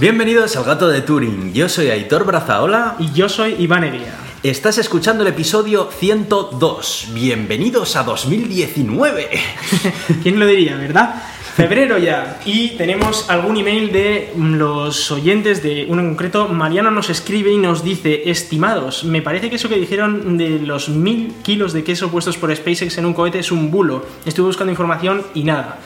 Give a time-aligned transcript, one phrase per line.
[0.00, 1.52] Bienvenidos al Gato de Turing.
[1.52, 2.94] Yo soy Aitor Brazaola.
[3.00, 4.14] Y yo soy Iván Eguía.
[4.44, 7.08] Estás escuchando el episodio 102.
[7.14, 9.28] Bienvenidos a 2019.
[10.22, 11.20] ¿Quién lo diría, verdad?
[11.56, 12.38] Febrero ya.
[12.44, 16.46] Y tenemos algún email de los oyentes de uno en concreto.
[16.46, 20.90] Mariano nos escribe y nos dice, estimados, me parece que eso que dijeron de los
[20.90, 24.06] mil kilos de queso puestos por SpaceX en un cohete es un bulo.
[24.24, 25.80] Estuve buscando información y nada.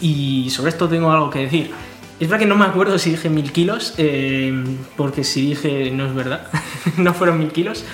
[0.00, 1.70] Y sobre esto tengo algo que decir.
[2.18, 4.52] Es verdad que no me acuerdo si dije mil kilos, eh,
[4.96, 6.46] porque si dije no es verdad,
[6.96, 7.84] no fueron mil kilos.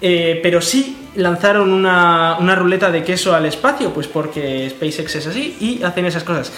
[0.00, 5.26] Eh, pero sí lanzaron una, una, ruleta de queso al espacio, pues porque SpaceX es
[5.26, 6.52] así y hacen esas cosas.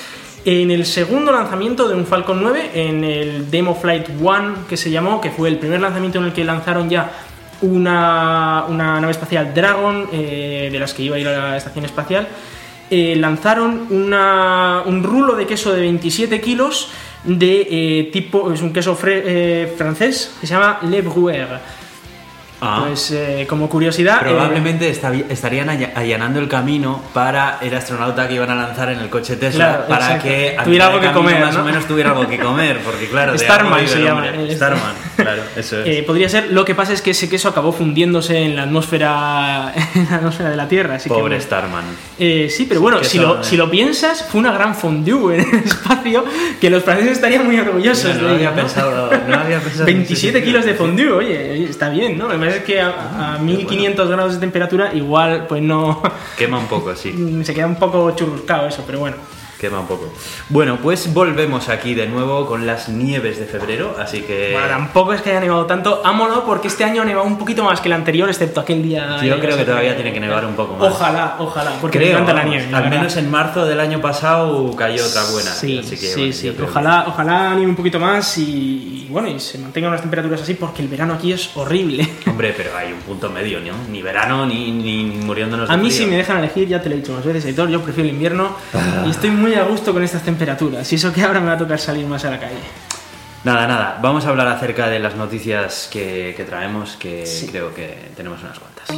[0.44, 4.90] En el segundo lanzamiento de un Falcon 9, en el Demo Flight 1 que se
[4.90, 7.10] llamó, que fue el primer lanzamiento en el que lanzaron ya
[7.62, 11.84] una, una nave espacial Dragon, eh, de las que iba a ir a la estación
[11.84, 12.28] espacial,
[12.90, 16.90] lanzaron una, un rulo de queso de 27 kilos
[17.28, 21.60] de eh, tipo, es un queso fre, eh, francés que se llama Le Bruer
[22.60, 22.84] Ah.
[22.86, 24.20] Pues eh, como curiosidad.
[24.20, 29.08] Probablemente eh, estarían allanando el camino para el astronauta que iban a lanzar en el
[29.08, 30.28] coche Tesla claro, para exacto.
[30.28, 31.40] que tuviera algo que comer.
[31.40, 31.62] Más ¿no?
[31.62, 33.38] o menos tuviera algo que comer, porque claro.
[33.38, 34.26] Starman se llama.
[34.50, 35.86] Starman, claro, eso es.
[35.86, 36.52] Eh, podría ser.
[36.52, 40.50] Lo que pasa es que ese queso acabó fundiéndose en la atmósfera, en la atmósfera
[40.50, 40.96] de la Tierra.
[40.96, 41.84] Así Pobre que, Starman.
[42.18, 45.64] Eh, sí, pero bueno, si lo, si lo, piensas, fue una gran fondue en el
[45.64, 46.24] espacio
[46.60, 49.84] que los franceses estarían muy orgullosos no, no de había ella, Pensado, no había pensado
[49.86, 52.28] 27 kilos de fondue, oye, está bien, ¿no?
[52.28, 54.16] Además es que a, a 1500 bueno.
[54.16, 56.02] grados de temperatura, igual pues no.
[56.36, 57.42] Quema un poco, sí.
[57.44, 59.16] Se queda un poco churruscado eso, pero bueno.
[59.58, 60.12] Quema un poco.
[60.50, 64.50] Bueno, pues volvemos aquí de nuevo con las nieves de febrero, así que.
[64.52, 66.00] Bueno, tampoco es que haya nevado tanto.
[66.04, 69.20] Ámonos porque este año ha nevado un poquito más que el anterior, excepto aquel día.
[69.22, 70.92] Yo creo que todavía tiene que nevar un poco más.
[70.92, 72.76] Ojalá, ojalá, porque creo, me encanta vamos, la nieve.
[72.76, 75.50] Al menos en marzo del año pasado cayó otra buena.
[75.50, 76.56] Sí, así que, sí, bueno, sí.
[76.62, 77.10] Ojalá, que...
[77.10, 80.82] ojalá nieve un poquito más y, y, bueno, y se mantengan las temperaturas así porque
[80.82, 82.08] el verano aquí es horrible.
[82.26, 83.72] Hombre, pero hay un punto medio, ¿no?
[83.90, 86.04] Ni verano ni, ni, muriéndonos de A mí frío.
[86.04, 88.14] si me dejan elegir, ya te lo he dicho más veces, editor, yo prefiero el
[88.14, 88.56] invierno
[89.06, 90.90] y estoy muy a gusto con estas temperaturas.
[90.92, 92.58] Y eso que ahora me va a tocar salir más a la calle.
[93.44, 93.98] Nada, nada.
[94.02, 97.46] Vamos a hablar acerca de las noticias que, que traemos, que Sí.
[97.48, 98.88] creo que tenemos unas cuantas.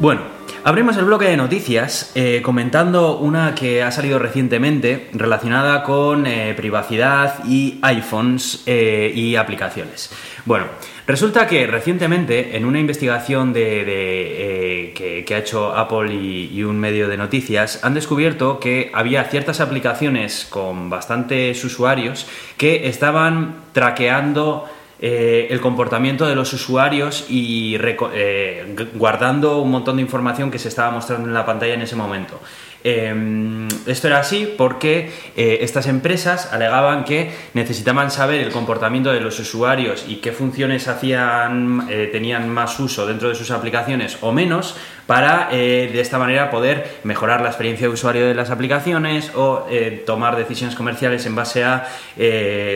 [0.00, 0.22] Bueno,
[0.64, 6.54] abrimos el bloque de noticias eh, comentando una que ha salido recientemente relacionada con eh,
[6.56, 10.10] privacidad y iPhones eh, y aplicaciones.
[10.44, 10.66] Bueno,
[11.08, 17.08] resulta que recientemente en una investigación eh, que, ha hecho Apple y, y, un medio
[17.08, 24.68] de noticias han descubierto que había ciertas aplicaciones con bastantes usuarios que estaban traqueando
[25.00, 30.66] eh, el comportamiento de los usuarios y eh, guardando un montón de información que se
[30.66, 32.40] estaba mostrando en la pantalla en ese momento.
[32.84, 39.20] Eh, esto era así porque eh, estas empresas alegaban que necesitaban saber el comportamiento de
[39.20, 44.32] los usuarios y qué funciones hacían, eh, tenían más uso dentro de sus aplicaciones o
[44.32, 49.32] menos para eh, de esta manera poder mejorar la experiencia de usuario de las aplicaciones
[49.34, 49.66] o
[50.04, 51.88] tomar decisiones comerciales en base a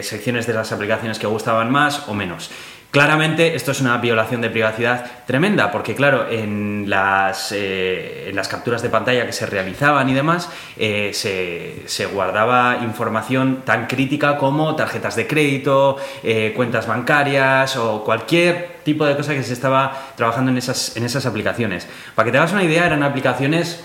[0.03, 2.51] secciones de las aplicaciones que gustaban más o menos.
[2.93, 8.49] Claramente esto es una violación de privacidad tremenda, porque claro, en las, eh, en las
[8.49, 14.37] capturas de pantalla que se realizaban y demás, eh, se, se, guardaba información tan crítica
[14.37, 20.13] como tarjetas de crédito, eh, cuentas bancarias o cualquier tipo de cosa que se estaba
[20.15, 21.89] trabajando en esas, en esas aplicaciones.
[22.15, 23.83] Para que te hagas una idea, eran aplicaciones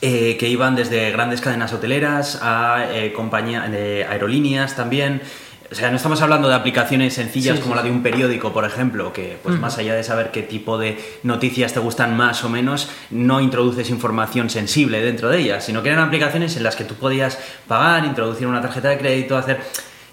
[0.00, 5.22] que iban desde grandes cadenas hoteleras a eh, compañías de aerolíneas también.
[5.70, 7.76] O sea, no estamos hablando de aplicaciones sencillas Sí, como sí.
[7.78, 10.98] la de un periódico, por ejemplo, que pues más allá de saber qué tipo de
[11.24, 15.90] noticias te gustan más o menos, no introduces información sensible dentro de ellas, sino que
[15.90, 19.60] eran aplicaciones en las que tú podías pagar, introducir una tarjeta de crédito, hacer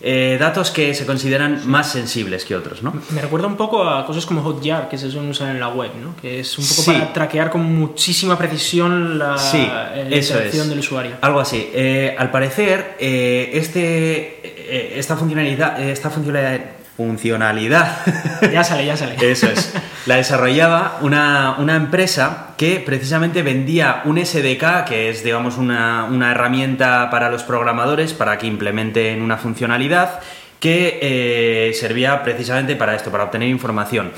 [0.02, 2.94] eh, datos que se consideran más sensibles que otros, ¿no?
[3.12, 5.92] Me recuerda un poco a cosas como Hotjar, que se suelen usar en la web,
[6.02, 6.16] ¿no?
[6.22, 6.92] Que es un poco Sí.
[6.92, 11.16] para traquear con muchísima precisión la, Sí, eh, la interacción del usuario.
[11.22, 11.70] Algo así.
[11.74, 16.60] Eh, al parecer, eh, este, esta funcionalidad, esta funcionalidad,
[16.98, 17.98] funcionalidad
[18.52, 19.16] Ya sale, ya sale.
[19.20, 19.74] Eso es.
[20.06, 26.32] La desarrollaba una, una, empresa que precisamente vendía un SDK, que es, digamos, una, una,
[26.32, 30.20] herramienta para los programadores para que implementen una funcionalidad
[30.60, 34.12] que eh, servía precisamente para esto, para obtener información.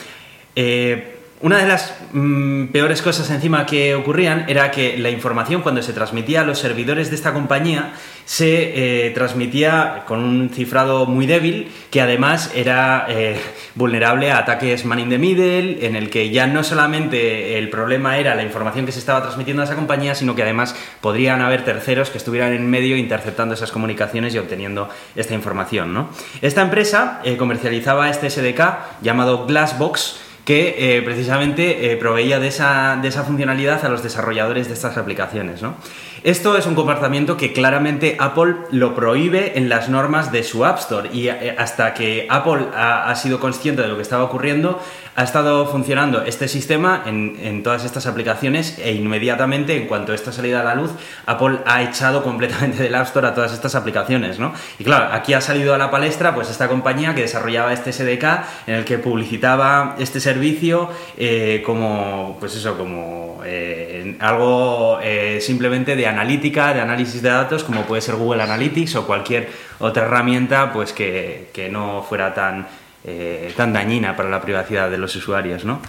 [0.56, 5.84] Eh, una de las mm, peores cosas encima que ocurrían era que la información cuando
[5.84, 7.94] se transmitía a los servidores de esta compañía
[8.26, 13.40] se eh, transmitía con un cifrado muy débil que además era eh,
[13.76, 18.18] vulnerable a ataques man in the middle en el que ya no solamente el problema
[18.18, 21.64] era la información que se estaba transmitiendo a esa compañía sino que además podrían haber
[21.64, 26.08] terceros que estuvieran en medio interceptando esas comunicaciones y obteniendo esta información.
[26.42, 32.98] Esta empresa eh, comercializaba este SDK llamado Glassbox que eh, precisamente eh, proveía de esa,
[33.02, 35.62] de esa, funcionalidad a los desarrolladores de estas aplicaciones.
[35.62, 35.76] ¿no?
[36.24, 40.80] Esto es un comportamiento que claramente Apple lo prohíbe en las normas de su App
[40.80, 44.82] Store y eh, hasta que Apple ha, sido consciente de lo que estaba ocurriendo,
[45.16, 50.34] ha estado funcionando este sistema en, todas estas aplicaciones e inmediatamente, en cuanto esto ha
[50.34, 50.92] salido a la luz,
[51.26, 54.54] Apple ha echado completamente del App Store a todas estas aplicaciones, ¿no?
[54.80, 58.24] Y claro, aquí ha salido a la palestra pues esta compañía que desarrollaba este SDK
[58.68, 65.00] en el que publicitaba este servicio eh, como, pues eso, como eh, algo
[65.40, 69.50] simplemente de analítica, de análisis de datos, como puede ser Google Analytics o cualquier
[69.80, 72.68] otra herramienta pues que, que no fuera tan
[73.06, 75.82] eh, tan dañina para la privacidad de los usuarios, ¿no?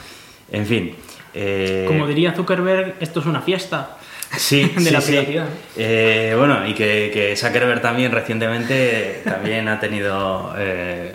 [0.52, 0.94] En fin.
[1.34, 3.96] Eh, Como diría Zuckerberg, esto es una fiesta.
[4.36, 5.12] Sí, de sí, la sí.
[5.12, 5.46] privacidad.
[5.76, 11.12] Eh, bueno, y que, que, Zuckerberg también recientemente también ha tenido eh,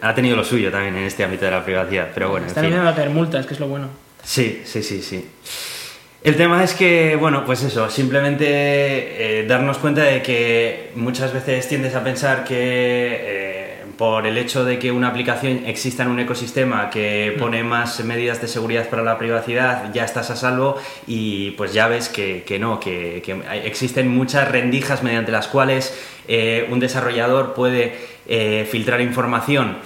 [0.00, 2.46] ha tenido lo suyo también en este ámbito de la privacidad, pero bueno.
[2.46, 2.70] Está en fin.
[2.72, 3.88] viniendo a caer multas, que es lo bueno.
[4.22, 5.28] Sí, sí, sí, sí.
[6.24, 8.46] El tema es que, bueno, pues eso, simplemente
[9.40, 14.64] eh, darnos cuenta de que muchas veces tiendes a pensar que eh, por el hecho
[14.64, 19.02] de que una aplicación exista en un ecosistema que pone más medidas de seguridad para
[19.02, 20.76] la privacidad, ya estás a salvo
[21.06, 25.94] y pues ya ves que, que no, que, que, existen muchas rendijas mediante las cuales
[26.26, 28.14] eh, un desarrollador puede
[28.64, 29.76] filtrar información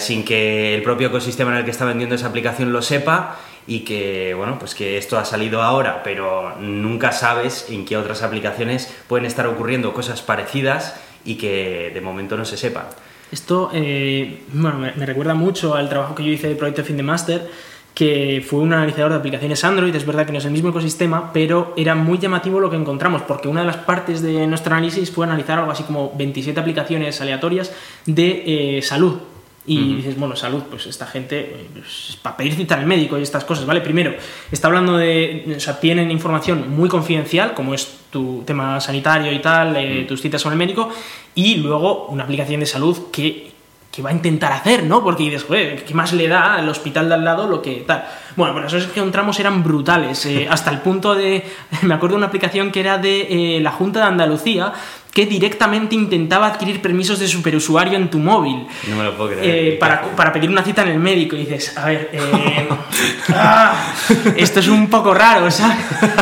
[0.00, 3.80] sin que el propio ecosistema en el que está vendiendo esa aplicación lo sepa y
[3.80, 8.92] que bueno pues que esto ha salido ahora pero nunca sabes en qué otras aplicaciones
[9.08, 12.84] pueden estar ocurriendo cosas parecidas y que de momento no se sepan.
[13.30, 17.02] Esto eh, bueno, me, recuerda mucho al trabajo que yo hice de Project Find the
[17.02, 17.48] Master
[17.94, 21.30] que fue un analizador de aplicaciones Android, es verdad que no es el mismo ecosistema,
[21.32, 25.10] pero era muy llamativo lo que encontramos, porque una de las partes de nuestro análisis
[25.10, 27.72] fue analizar algo así como 27 aplicaciones aleatorias
[28.06, 29.18] de eh, salud,
[29.64, 29.96] y uh -huh.
[29.96, 33.64] dices, bueno, salud, pues esta gente, pues, para pedir cita al médico y estas cosas,
[33.64, 33.80] ¿vale?
[33.80, 34.14] Primero,
[34.50, 39.38] está hablando de, o sea, tienen información muy confidencial, como es tu tema sanitario y
[39.40, 40.06] tal, eh, uh -huh.
[40.08, 40.90] tus citas con el médico,
[41.34, 43.52] y luego una aplicación de salud que,
[43.92, 45.04] que va a intentar hacer, ¿no?
[45.04, 48.04] Porque dices, joder, ¿qué más le da al hospital de al lado lo que tal?
[48.36, 51.44] Bueno, pues esos que encontramos eran brutales, eh, hasta el punto de,
[51.82, 54.72] me acuerdo de una aplicación que era de eh, la Junta de Andalucía,
[55.12, 58.66] que directamente intentaba adquirir permisos de superusuario en tu móvil.
[58.88, 59.74] No me lo puedo creer.
[59.74, 61.36] Eh, para, para, pedir una cita en el médico.
[61.36, 62.68] Y dices, a ver, eh,
[63.34, 63.92] ah,
[64.36, 65.76] esto es un poco raro, ¿sabes?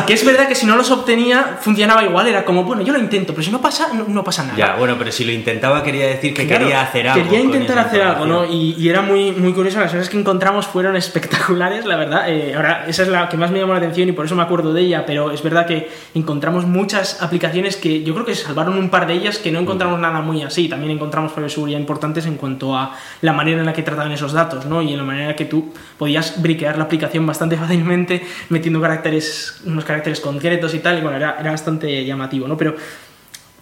[0.09, 2.27] Que es verdad que si no los obtenía, funcionaba igual.
[2.27, 4.59] Era como, bueno, yo lo intento, pero si no pasa, no, no pasa nada.
[4.59, 7.23] Ya, bueno, pero si lo intentaba, quería decir que claro, quería hacer algo.
[7.23, 8.45] Quería intentar hacer algo, ¿no?
[8.45, 9.79] Y, y, era muy, muy curioso.
[9.79, 12.29] Las cosas que encontramos fueron espectaculares, la verdad.
[12.29, 14.43] Eh, ahora, esa es la que más me llamó la atención y por eso me
[14.43, 15.05] acuerdo de ella.
[15.07, 19.15] Pero es verdad que encontramos muchas aplicaciones que yo creo que salvaron un par de
[19.15, 20.69] ellas que no encontramos nada muy así.
[20.69, 24.12] También encontramos fallos de seguridad importantes en cuanto a la manera en la que trataban
[24.12, 24.82] esos datos, ¿no?
[24.82, 28.81] Y en la manera en la que tú podías briquear la aplicación bastante fácilmente metiendo
[28.81, 30.99] caracteres, unos caracteres concretos y tal.
[30.99, 32.57] Y bueno, era, era bastante llamativo, ¿no?
[32.57, 32.75] Pero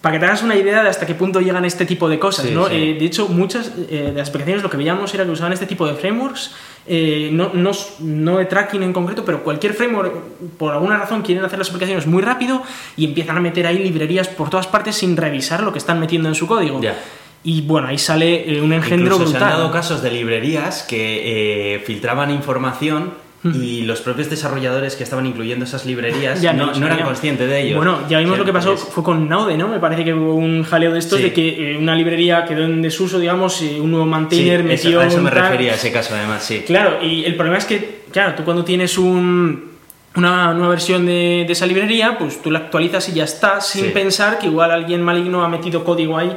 [0.01, 2.45] para que te hagas una idea de hasta qué punto llegan este tipo de cosas,
[2.45, 2.67] sí, ¿no?
[2.67, 2.75] Sí.
[2.75, 5.65] Eh, de hecho, muchas eh, de las aplicaciones lo que veíamos era que usaban este
[5.65, 6.55] tipo de frameworks,
[6.87, 10.13] eh, no, no, no, de tracking en concreto, pero cualquier framework,
[10.57, 12.63] por alguna razón, quieren hacer las aplicaciones muy rápido
[12.97, 16.29] y empiezan a meter ahí librerías por todas partes sin revisar lo que están metiendo
[16.29, 16.81] en su código.
[16.81, 16.95] Yeah.
[17.43, 19.39] Y bueno, ahí sale eh, un engendro Incluso brutal.
[19.39, 25.03] Se han dado casos de librerías que eh, filtraban información y los propios desarrolladores que
[25.03, 27.77] estaban incluyendo esas librerías ya, no, no, eran conscientes de ello.
[27.77, 29.67] Bueno, ya vimos lo que pasó, fue con Naude, ¿no?
[29.67, 31.25] Me parece que hubo un jaleo de estos sí.
[31.25, 34.89] de que eh, una librería quedó en desuso, digamos, eh, un nuevo maintainer sí, metió...
[34.89, 35.43] Eso, a eso me tal.
[35.43, 36.63] refería, a ese caso además, sí.
[36.65, 39.69] Claro, y el problema es que, claro, tú cuando tienes un
[40.15, 43.93] una nueva versión de, de, esa librería, pues tú la actualizas y ya está, sin
[43.93, 46.35] pensar que igual alguien maligno ha metido código ahí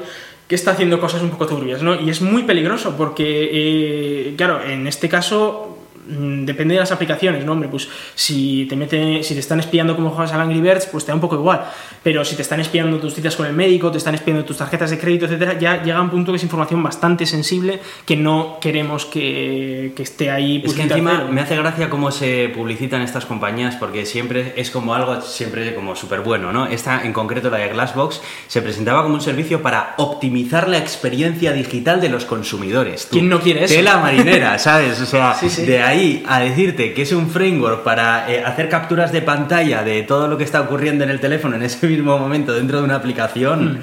[0.53, 1.99] que está haciendo cosas un poco turbias, ¿no?
[1.99, 5.72] Y es muy peligroso porque, eh, claro, en este caso
[6.07, 7.53] depende de las aplicaciones, ¿no?
[7.53, 11.05] Hombre, pues si te mete, si te están espiando como juegas a Angry Birds, pues
[11.05, 11.65] te da un poco igual.
[12.03, 14.91] Pero si te están espiando tus citas con el médico, te están espiando tus tarjetas
[14.91, 19.07] de crédito, etcétera, ya llega un punto que es información bastante sensible que no queremos
[19.07, 20.63] que, que esté ahí.
[20.65, 24.95] Es que encima me hace gracia cómo se publicitan estas compañías porque siempre es como
[24.95, 26.67] algo siempre como súper bueno, ¿no?
[26.67, 31.53] Esta en concreto la de Glassbox se presentaba como un servicio para optimizar la experiencia
[31.53, 33.07] digital de los consumidores.
[33.07, 33.75] Tú, ¿Quién no quiere eso?
[33.75, 35.01] Tela marinera, ¿sabes?
[35.01, 35.65] O sea, sí, sí.
[35.65, 39.85] de ahí ahí a decirte que es un framework para eh, hacer capturas de pantalla
[39.85, 42.85] de todo lo que está ocurriendo en el teléfono en ese mismo momento dentro de
[42.85, 43.75] una aplicación.
[43.75, 43.79] Mm.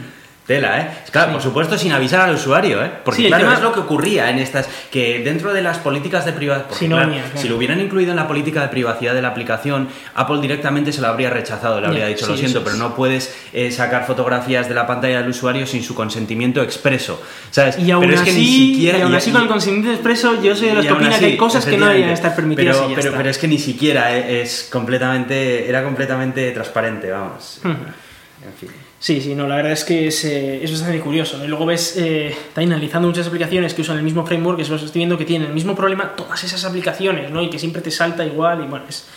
[0.50, 0.88] Tela, ¿eh?
[1.12, 2.89] Claro, por supuesto sin avisar al usuario, ¿eh?
[3.06, 6.34] Porque Sí, claro, es lo que ocurría en estas, que dentro de las políticas de
[6.34, 7.38] privacidad, Sinomia, claro.
[7.39, 11.01] si lo hubieran incluido en la política de privacidad de la aplicación, Apple directamente se
[11.01, 14.68] lo habría rechazado, le habría dicho, sí, lo siento, pero no puedes eh, sacar fotografías
[14.68, 17.77] de la pantalla del usuario sin su consentimiento expreso, ¿sabes?
[17.77, 18.98] Y aún pero es así, que ni siquiera...
[18.98, 21.25] y aún así y- con el consentimiento expreso, yo soy de los que opina que
[21.25, 23.18] hay cosas que no deberían estar permitidas Pero, y ya pero, está.
[23.20, 27.62] pero es que ni siquiera eh, es completamente, era completamente transparente, vamos.
[27.63, 28.70] En fin.
[29.01, 31.38] Sí, sí, no, la verdad es que es, eh, es bastante curioso.
[31.38, 31.46] ¿no?
[31.46, 34.89] Y luego ves, eh, está analizando muchas aplicaciones que usan el mismo framework, que estoy
[34.94, 37.41] viendo que tienen el mismo problema todas esas aplicaciones, ¿no?
[37.41, 39.08] Y que siempre te salta igual, y bueno, es,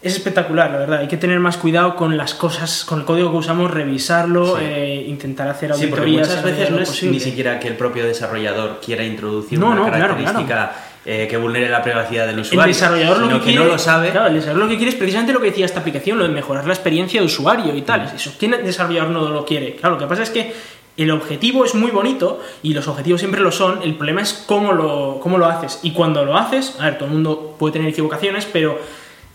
[0.00, 1.00] es espectacular, la verdad.
[1.00, 4.62] Hay que tener más cuidado con las cosas, con el código que usamos, revisarlo, Sí.
[4.64, 6.28] eh, intentar hacer Sí, porque auditorías.
[6.28, 7.12] muchas la medida veces no es posible.
[7.12, 10.72] ni siquiera que el propio desarrollador quiera introducir No, una no, claro, característica
[11.06, 13.78] eh, que vulnere la privacidad del El usuario, desarrollador lo que, que, quiere, no lo
[13.78, 14.10] sabe.
[14.10, 16.30] Claro, el desarrollador lo que quiere es precisamente lo que decía esta aplicación, lo de
[16.30, 18.02] mejorar la experiencia de usuario y tal.
[18.02, 18.16] Mm.
[18.16, 19.76] Eso, ¿quién desarrollador no lo quiere?
[19.76, 20.54] Claro, lo que pasa es que
[20.96, 23.82] el objetivo es muy bonito y los objetivos siempre lo son.
[23.82, 25.80] El problema es cómo lo, cómo lo haces.
[25.82, 28.78] Y cuando lo haces, a ver, todo el mundo puede tener equivocaciones, pero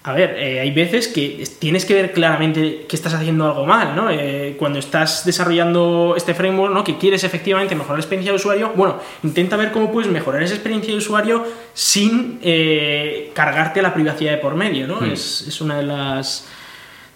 [0.03, 3.65] a ver, eh, hay veces que es- tienes que ver claramente que estás haciendo algo
[3.65, 4.10] mal, ¿no?
[4.10, 6.84] Eh, cuando estás desarrollando este framework, ¿no?
[6.84, 10.53] Que quieres efectivamente mejorar la experiencia de usuario, bueno, intenta ver cómo puedes mejorar esa
[10.56, 15.01] experiencia de usuario sin eh, cargarte la privacidad de por medio, ¿no?
[15.01, 15.12] Hmm.
[15.12, 16.48] Es, es una de las...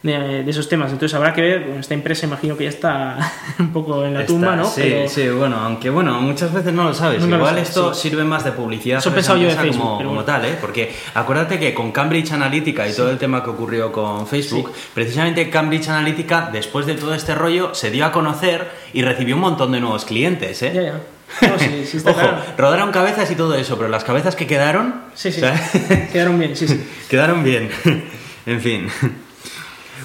[0.04, 3.18] De, de esos temas, entonces habrá que ver, bueno, esta empresa imagino que ya está
[3.60, 4.66] un poco en la tumba, ¿no?
[4.66, 7.22] Sí, Pero- sí, bueno, aunque bueno, muchas veces no lo sabes.
[7.24, 8.10] Lo Igual sabes, esto sí.
[8.10, 10.26] sirve más de publicidad Eso yo de Facebook, como, pero como bueno.
[10.26, 10.58] tal, ¿eh?
[10.60, 15.50] Porque acuérdate que con Cambridge Analytica y todo el tema que ocurrió con Facebook, precisamente
[15.50, 19.72] Cambridge Analytica, después de todo este rollo, se dio a conocer y recibió un montón
[19.72, 20.72] de nuevos clientes, ¿eh?
[20.76, 21.00] Ya, ya.
[21.50, 22.38] No, sí, sí está Ojo, claro.
[22.58, 25.62] rodaron cabezas y todo eso, pero las cabezas que quedaron, Sí, sí, ¿sabes?
[26.12, 26.86] quedaron bien, sí, sí.
[27.10, 27.70] quedaron bien.
[28.46, 28.88] en fin.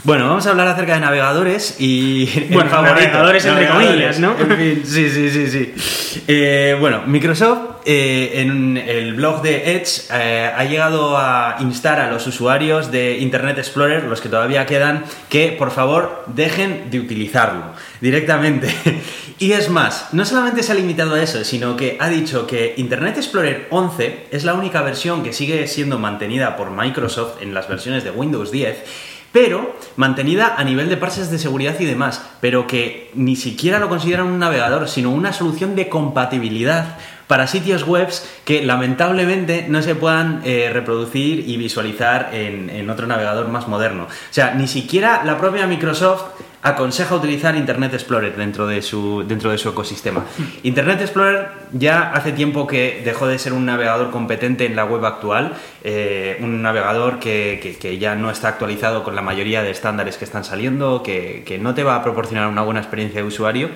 [0.04, 2.26] Bueno, vamos a hablar acerca de navegadores y...
[2.52, 4.36] Bueno, navegadores entre comillas, ¿no?
[4.38, 6.22] En fin, sí, sí, sí, sí.
[6.26, 12.10] Eh, bueno, Microsoft eh, en el blog de Edge eh, ha llegado a instar a
[12.10, 17.64] los usuarios de Internet Explorer, los que todavía quedan, que por favor dejen de utilizarlo
[18.00, 18.74] directamente.
[19.40, 22.74] Y es más, no solamente se ha limitado a eso, sino que ha dicho que
[22.76, 27.68] Internet Explorer 11 es la única versión que sigue siendo mantenida por Microsoft en las
[27.68, 32.66] versiones de Windows 10 pero mantenida a nivel de parches de seguridad y demás, pero
[32.66, 36.96] que ni siquiera lo consideran un navegador, sino una solución de compatibilidad
[37.28, 38.08] para sitios web
[38.44, 44.06] que lamentablemente no se puedan eh, reproducir y visualizar en, en otro navegador más moderno.
[44.06, 46.24] O sea, ni siquiera la propia Microsoft
[46.62, 50.24] aconseja utilizar Internet Explorer dentro de su, dentro de su ecosistema.
[50.64, 55.04] Internet Explorer ya hace tiempo que dejó de ser un navegador competente en la web
[55.04, 55.54] actual,
[55.84, 60.16] eh, un navegador que, que- que ya no está actualizado con la mayoría de estándares
[60.16, 63.70] que están saliendo, que, que no te va a proporcionar una buena experiencia de usuario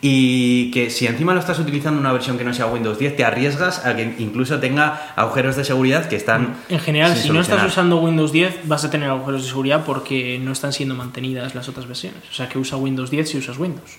[0.00, 3.24] y que si encima lo estás utilizando una versión que no sea Windows 10, te
[3.24, 6.56] arriesgas a que incluso tenga agujeros de seguridad que están...
[6.68, 10.38] En general, si no estás usando Windows 10, vas a tener agujeros de seguridad porque
[10.42, 12.20] no están siendo mantenidas las otras versiones.
[12.30, 13.90] O sea, que usa Windows 10 si usas Windows.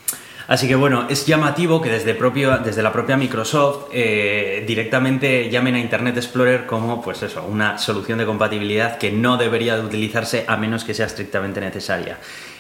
[0.48, 5.76] Así que bueno, es llamativo que desde, propio, desde la propia Microsoft eh, directamente llamen
[5.76, 10.44] a Internet Explorer como pues eso, una solución de compatibilidad que no debería de utilizarse
[10.48, 12.18] a menos que sea estrictamente necesaria.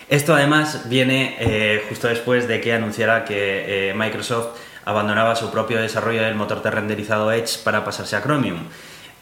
[0.09, 5.81] Esto además viene eh, justo después de que anunciara que eh, Microsoft abandonaba su propio
[5.81, 8.59] desarrollo del motor de renderizado Edge para pasarse a Chromium.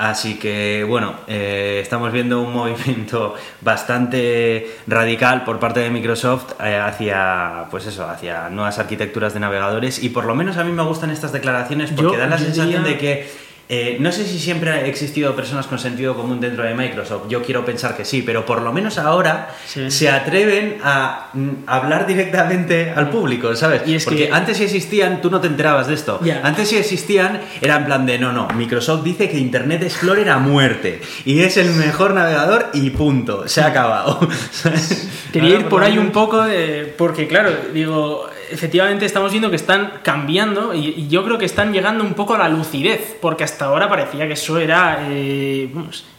[0.04, 6.76] Así que, bueno, eh, estamos viendo un movimiento bastante radical por parte de Microsoft eh,
[6.76, 10.04] hacia, pues eso, hacia nuevas arquitecturas de navegadores.
[10.04, 12.84] Y por lo menos a mí me gustan estas declaraciones porque Yo- dan la sensación
[12.84, 13.30] de que
[13.74, 17.42] eh, no sé si siempre ha existido personas con sentido común dentro de Microsoft, yo
[17.42, 19.90] quiero pensar que sí, pero por lo menos ahora Sí.
[19.90, 23.84] se atreven a mm, hablar directamente al público, ¿sabes?
[23.86, 26.20] Y es Porque que- antes si existían, tú no te enterabas de esto.
[26.44, 30.38] Antes si existían, era en plan de no, no, Microsoft dice que Internet Explorer a
[30.38, 34.20] muerte y es el mejor navegador y punto, se ha acabado.
[35.32, 39.94] Quería ir por ahí un poco, de- porque claro, digo, efectivamente estamos viendo que están
[40.04, 43.66] cambiando y, y yo creo que están llegando un poco a la lucidez, porque hasta
[43.66, 45.70] ahora parecía que eso era, eh,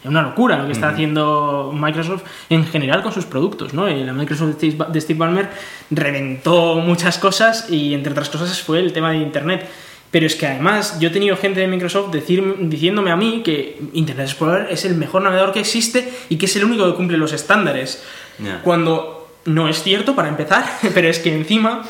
[0.03, 3.87] una locura lo que está haciendo Microsoft en general con sus productos, ¿no?
[3.87, 5.49] La Microsoft de Steve- Ballmer
[5.89, 9.67] reventó muchas cosas y entre otras cosas fue el tema de Internet.
[10.11, 13.81] Pero es que además yo he tenido gente de Microsoft decir, diciéndome a mí que
[13.93, 17.17] Internet Explorer es el mejor navegador que existe y que es el único que cumple
[17.17, 18.03] los estándares.
[18.63, 21.81] Cuando no es cierto, para empezar, pero es que encima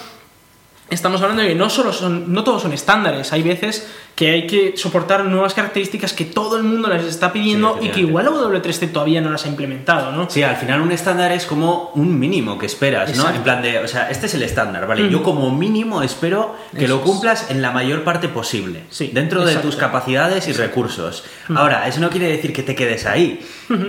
[0.93, 4.45] estamos hablando de que no solo son, no todos son estándares, hay veces que hay
[4.47, 8.25] que soportar nuevas características que todo el mundo les está pidiendo Sí, y que igual
[8.25, 10.29] la W3C todavía no las ha implementado, ¿no?
[10.29, 13.27] Sí, al final un estándar es como un mínimo que esperas, ¿no?
[13.29, 15.09] En plan de, o sea, este es el estándar, ¿vale?
[15.09, 17.05] Yo como mínimo espero que Eso lo es.
[17.09, 21.23] cumplas en la mayor parte posible, Sí, dentro de tus capacidades y recursos.
[21.55, 23.39] Ahora, eso no quiere decir que te quedes ahí,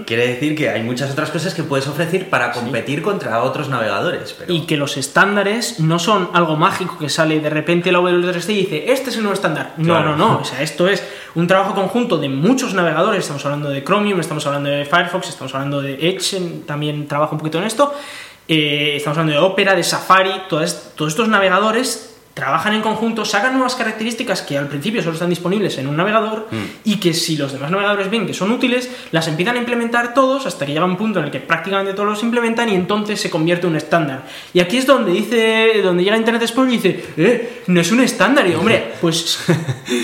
[0.06, 4.34] quiere decir que hay muchas otras cosas que puedes ofrecer para competir contra otros navegadores.
[4.38, 4.52] Pero...
[4.52, 8.56] Y que los estándares no son algo mágico que sale de repente la W3C y
[8.56, 9.74] dice, este es el nuevo estándar.
[9.76, 10.13] No, Claro.
[10.16, 10.38] No.
[10.38, 11.02] O sea, esto es
[11.34, 13.20] un trabajo conjunto de muchos navegadores.
[13.20, 17.38] Estamos hablando de Chromium, estamos hablando de Firefox, estamos hablando de Edge, también trabaja un
[17.38, 17.92] poquito en esto.
[18.48, 23.52] Eh, estamos hablando de Opera, de Safari, todas- todos estos navegadores trabajan en conjunto, sacan
[23.52, 26.56] nuevas características que al principio solo están disponibles en un navegador Mm.
[26.84, 30.46] y que si los demás navegadores ven que son útiles, las empiezan a implementar todos
[30.46, 33.30] hasta que llega un punto en el que prácticamente todos los implementan y entonces se
[33.30, 34.24] convierte en un estándar.
[34.52, 38.00] Y aquí es donde dice, donde llega Internet Explorer y dice, eh, no es un
[38.00, 38.46] estándar.
[38.48, 39.38] Y hombre, pues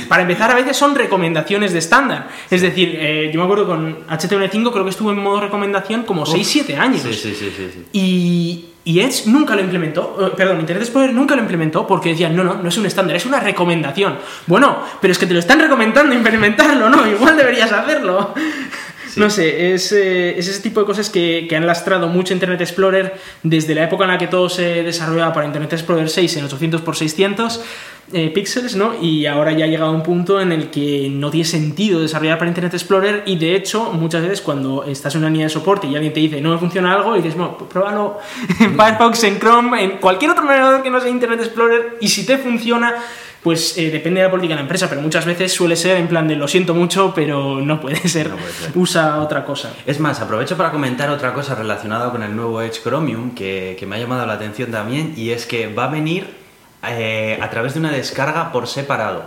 [0.09, 2.29] para empezar a veces son recomendaciones de estándar.
[2.51, 6.25] Es decir, eh, yo me acuerdo con HTML5 creo que estuvo en modo recomendación como
[6.25, 7.03] 6-7 años.
[7.03, 7.85] Sí, sí, sí, sí, sí.
[7.93, 12.35] Y, y Edge nunca lo implementó, eh, perdón, Internet Explorer nunca lo implementó porque decían,
[12.35, 14.19] no, no, no es un estándar, es una recomendación.
[14.47, 17.07] Bueno, pero es que te lo están recomendando implementarlo, ¿no?
[17.11, 18.35] Igual deberías hacerlo.
[19.17, 22.61] No sé, es, eh, es ese tipo de cosas que, que han lastrado mucho Internet
[22.61, 26.49] Explorer desde la época en la que todo se desarrollaba para Internet Explorer 6 en
[26.49, 27.61] 800x600
[28.13, 29.01] eh, píxeles, ¿no?
[29.01, 32.39] Y ahora ya ha llegado a un punto en el que no tiene sentido desarrollar
[32.39, 35.87] para Internet Explorer y de hecho muchas veces cuando estás en una línea de soporte
[35.87, 38.19] y alguien te dice no me funciona algo y dices, bueno, pues pruébalo
[38.59, 42.27] en Firefox, en Chrome, en cualquier otro navegador que no sea Internet Explorer y si
[42.27, 42.95] te funciona
[43.43, 46.09] pues eh, depende de la política de la empresa, pero muchas veces suele ser en
[46.09, 48.71] plan de lo siento mucho, pero no puede ser, No puede ser.
[48.75, 49.73] usa otra cosa.
[49.87, 53.87] Es más, aprovecho para comentar otra cosa relacionada con el nuevo Edge Chromium que, que
[53.87, 56.27] me ha llamado la atención también y es que va a venir
[56.89, 59.25] eh, a través de una descarga por separado.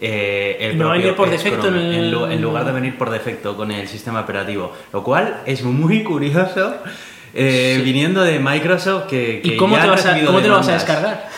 [0.00, 3.10] Eh, el No propio por defecto en el- en, lu- en lugar de venir por
[3.10, 6.74] defecto con el sistema operativo, lo cual es muy curioso
[7.32, 7.82] eh, Sí.
[7.82, 10.68] viniendo de Microsoft que, que ¿Y cómo, ya te vas, a, cómo te lo vas
[10.68, 11.28] a descargar?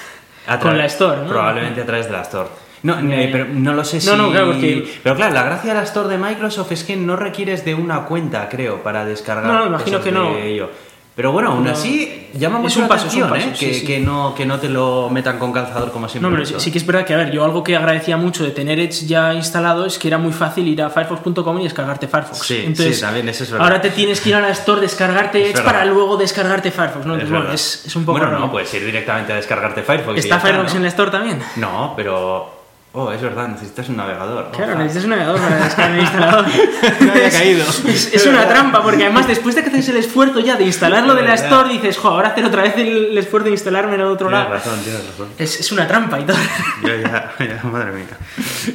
[0.61, 1.29] Con la Store, ¿no?
[1.29, 2.49] Probablemente a través de la Store.
[2.83, 3.33] No, Ya, eh, ya.
[3.33, 4.07] pero no lo sé si...
[4.07, 6.97] No, no, claro, porque- Pero claro, la gracia de la Store de Microsoft es que
[6.97, 10.37] no requieres de una cuenta, creo, para descargar No, no, imagino que no.
[10.37, 10.71] ello.
[11.17, 11.71] Pero bueno, aún No.
[11.71, 13.57] así llama Es mucho un la paso, es un atención, paso, ¿eh?
[13.57, 13.87] sí, que, sí.
[13.87, 16.31] que no, que no te lo metan con calzador como siempre.
[16.31, 18.51] No, pero sí, que es verdad que, a ver, yo algo que agradecía mucho de
[18.51, 22.39] tener Edge ya instalado es que era muy fácil ir a firefox.com y descargarte Firefox.
[22.47, 23.67] Sí, Entonces, sí, también, eso es verdad.
[23.67, 27.07] Ahora te tienes que ir a la Store, descargarte Es Edge para luego descargarte Firefox,
[27.07, 27.15] ¿no?
[27.17, 27.55] Es bueno, verdad.
[27.55, 28.45] es, es un poco Bueno, raro.
[28.45, 30.19] no, puedes ir directamente a descargarte Firefox.
[30.19, 30.77] ¿Está Firefox ¿no?
[30.77, 31.39] en la Store también?
[31.57, 32.56] No, pero...
[32.99, 34.51] Oh, es verdad, necesitas un navegador.
[34.53, 36.47] Claro, necesitas un navegador para descargar el instalador.
[37.01, 37.67] No había caído.
[37.87, 41.15] Es, es una trampa, porque además después de que haces el esfuerzo ya de instalarlo
[41.15, 41.35] de la.
[41.35, 44.45] Store, dices, jo, ahora hacer otra vez el, el esfuerzo de instalármelo de otro Tienes
[44.45, 44.55] lado.
[44.55, 45.29] razón, tienes razón.
[45.37, 46.39] Es, es una trampa y todo.
[46.85, 48.07] Ya, ya, ya, madre mía.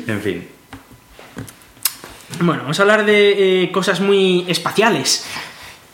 [0.05, 0.47] En fin.
[2.41, 5.25] Bueno, vamos a hablar de eh, cosas muy espaciales.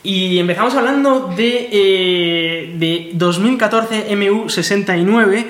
[0.04, 5.46] Y empezamos hablando de, eh, de 2014 MU69,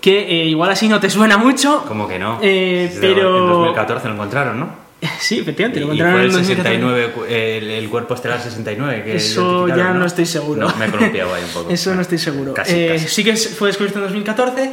[0.00, 1.84] que eh, igual así no te suena mucho.
[1.88, 2.38] ¿Cómo que no?
[2.42, 4.88] Eh, pero- En 2014 lo encontraron, ¿no?
[5.20, 6.70] Sí, efectivamente, lo y encontraron fue el en 2014.
[6.76, 9.02] 69, cu- el, el cuerpo estelar 69.
[9.04, 10.60] Que Eso ya identificaron, no estoy seguro.
[10.68, 11.70] No, me he columpiado ahí un poco.
[11.70, 12.52] Eso no estoy seguro.
[12.54, 13.08] Casi, Eh, casi.
[13.08, 14.72] Sí que fue descubierto en 2014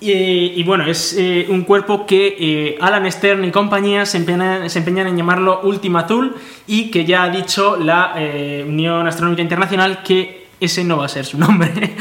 [0.00, 4.70] y, y bueno, es eh, un cuerpo que eh, Alan Stern y compañía se empeñan,
[4.70, 6.32] se empeñan en llamarlo Ultima Thule
[6.68, 11.08] y que ya ha dicho la eh, Unión Astronómica Internacional que ese no va a
[11.08, 11.70] ser su nombre.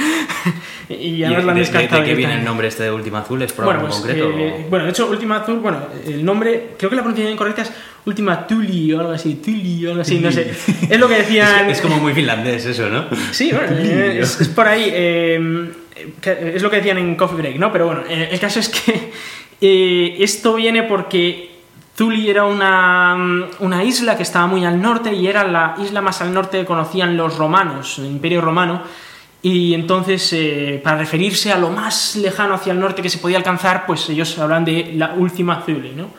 [0.90, 2.02] y ¿Y además lo han de, de- descartado.
[2.02, 3.42] de qué viene el nombre este de Última Azul?
[3.42, 4.30] ¿Es por Bueno, algo pues, concreto?
[4.38, 7.62] eh, o- bueno, de hecho, Ultima Thule, bueno, el nombre, creo que la pronunciación correcta
[7.64, 7.72] es
[8.06, 10.50] Ultima Thule o algo así, Thule o algo así, no sé.
[10.90, 11.70] Es lo que decían.
[11.70, 13.06] es, es como muy finlandés eso, ¿no?
[13.32, 14.90] Sí, bueno, eh, es, es por ahí.
[14.92, 15.72] eh,
[16.26, 17.72] es lo que decían en Coffee Break, ¿no?
[17.72, 19.12] Pero bueno, el caso es que
[20.24, 21.52] esto viene porque
[21.96, 26.22] Thule era una, una isla que estaba muy al norte y era la isla más
[26.22, 28.84] al norte que conocían los romanos, el Imperio Romano.
[29.46, 33.36] Y entonces, eh, para referirse a lo más lejano hacia el norte que se podía
[33.36, 36.12] alcanzar, pues ellos hablan de la última Thule, ¿no?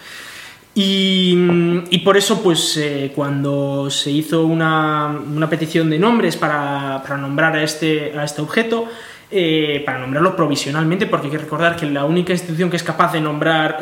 [0.74, 7.16] Y, por eso, pues eh, cuando se hizo una, una petición de nombres para, para
[7.16, 8.88] nombrar a este, a este objeto,
[9.30, 13.12] eh, para nombrarlo provisionalmente, porque hay que recordar que la única institución que es capaz
[13.12, 13.78] de nombrar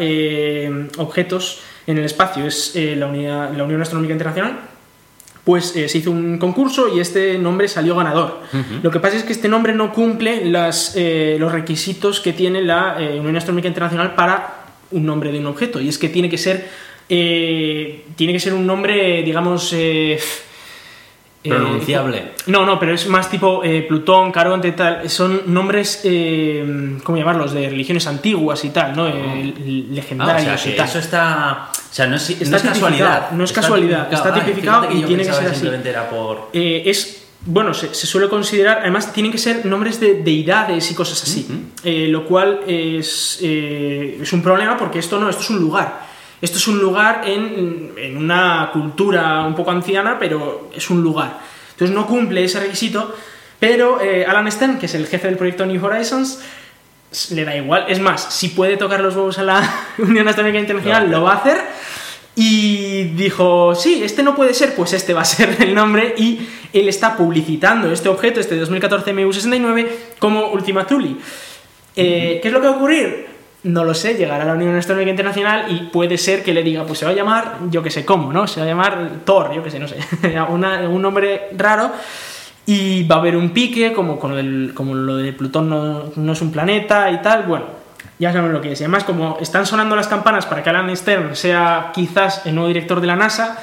[0.99, 4.61] objetos en el espacio es la, unidad- la Unión Astronómica Internacional,
[5.45, 8.41] pues eh, se hizo un concurso y este nombre salió ganador.
[8.83, 12.63] Lo que pasa es que este nombre no cumple las, eh, los requisitos que tiene
[12.63, 16.29] la eh, Unión Astronómica Internacional para un nombre de un objeto, y es que tiene
[16.29, 16.69] que ser,
[17.09, 19.75] tiene que ser un nombre, digamos,
[21.45, 22.33] Pronunciable.
[22.47, 25.11] no, no, pero es más tipo Plutón, Caronte, tal.
[25.11, 26.01] Son nombres,
[27.03, 27.53] ¿cómo llamarlos?
[27.53, 29.09] De religiones antiguas y tal, ¿no?
[29.09, 30.89] Eh, Ah, o legendarios sea, y tal.
[30.89, 31.69] eso está.
[31.93, 33.33] O sea, no es, no es casualidad.
[33.33, 35.69] no es casualidad, está Ay, tipificado y tiene que ser así.
[35.85, 36.49] Era por.
[36.55, 40.95] Eh, es, bueno, se, se suele considerar, además tienen que ser nombres de deidades y
[40.95, 41.47] cosas así,
[41.85, 46.07] Eh, lo cual es, eh, es un problema porque esto no, esto es un lugar.
[46.41, 51.41] Esto es un lugar en, en una cultura un poco anciana, pero es un lugar.
[51.73, 53.15] Entonces no cumple ese requisito,
[53.61, 56.41] pero Alan Stern, que es el jefe del proyecto New Horizons,
[57.31, 57.87] le da igual.
[57.89, 61.33] Es más, si puede tocar los huevos a la Unión Astronómica Internacional, Lo lo va
[61.33, 61.59] a hacer.
[62.35, 66.15] Y dijo, sí, este no puede ser, pues este va a ser el nombre.
[66.17, 69.87] Y él está publicitando este objeto, este 2014 MU69,
[70.19, 71.17] como Ultima Thule.
[71.95, 73.27] Eh, ¿Qué es lo que va a ocurrir?
[73.65, 76.85] No lo sé, llegará a la Unión Astronómica Internacional y puede ser que le diga,
[76.85, 78.49] pues se va a llamar, yo que sé cómo, ¿no?
[78.49, 79.97] Se va a llamar Thor, yo que sé, no sé,
[80.49, 81.93] Una- un nombre raro.
[82.67, 86.33] Y va a haber un pique, como, con el- como lo de Plutón no, no
[86.33, 87.43] es un planeta y tal.
[87.45, 87.65] Bueno,
[88.19, 88.81] ya saben lo que es.
[88.81, 92.69] Y además, como están sonando las campanas para que Alan Stern sea quizás el nuevo
[92.69, 93.59] director de la NASA,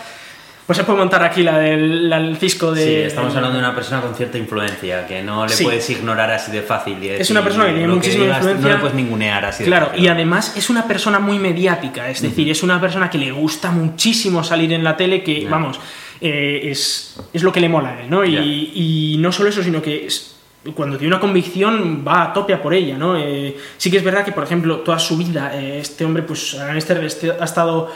[0.66, 2.84] pues se puede montar aquí la del, la del cisco de.
[2.84, 5.64] Sí, estamos hablando de una persona con cierta influencia, que no le Sí.
[5.64, 7.02] puedes ignorar así de fácil.
[7.02, 8.68] y Es una persona que tiene muchísima digas, influencia.
[8.70, 10.04] No le puedes ningunear así de Claro, fácil.
[10.04, 13.72] y además es una persona muy mediática, es decir, es una persona que le gusta
[13.72, 15.80] muchísimo salir en la tele, que, vamos,
[16.22, 18.24] eh, es, es lo que le mola a él, ¿no?
[18.44, 18.72] Y,
[19.14, 20.36] y no solo eso, sino que es-
[20.76, 23.18] cuando tiene una convicción va a tope a por ella, ¿no?
[23.18, 26.54] Eh, sí que es verdad que, por ejemplo, toda su vida, eh, este hombre, pues,
[26.56, 27.90] Alan este- ha estado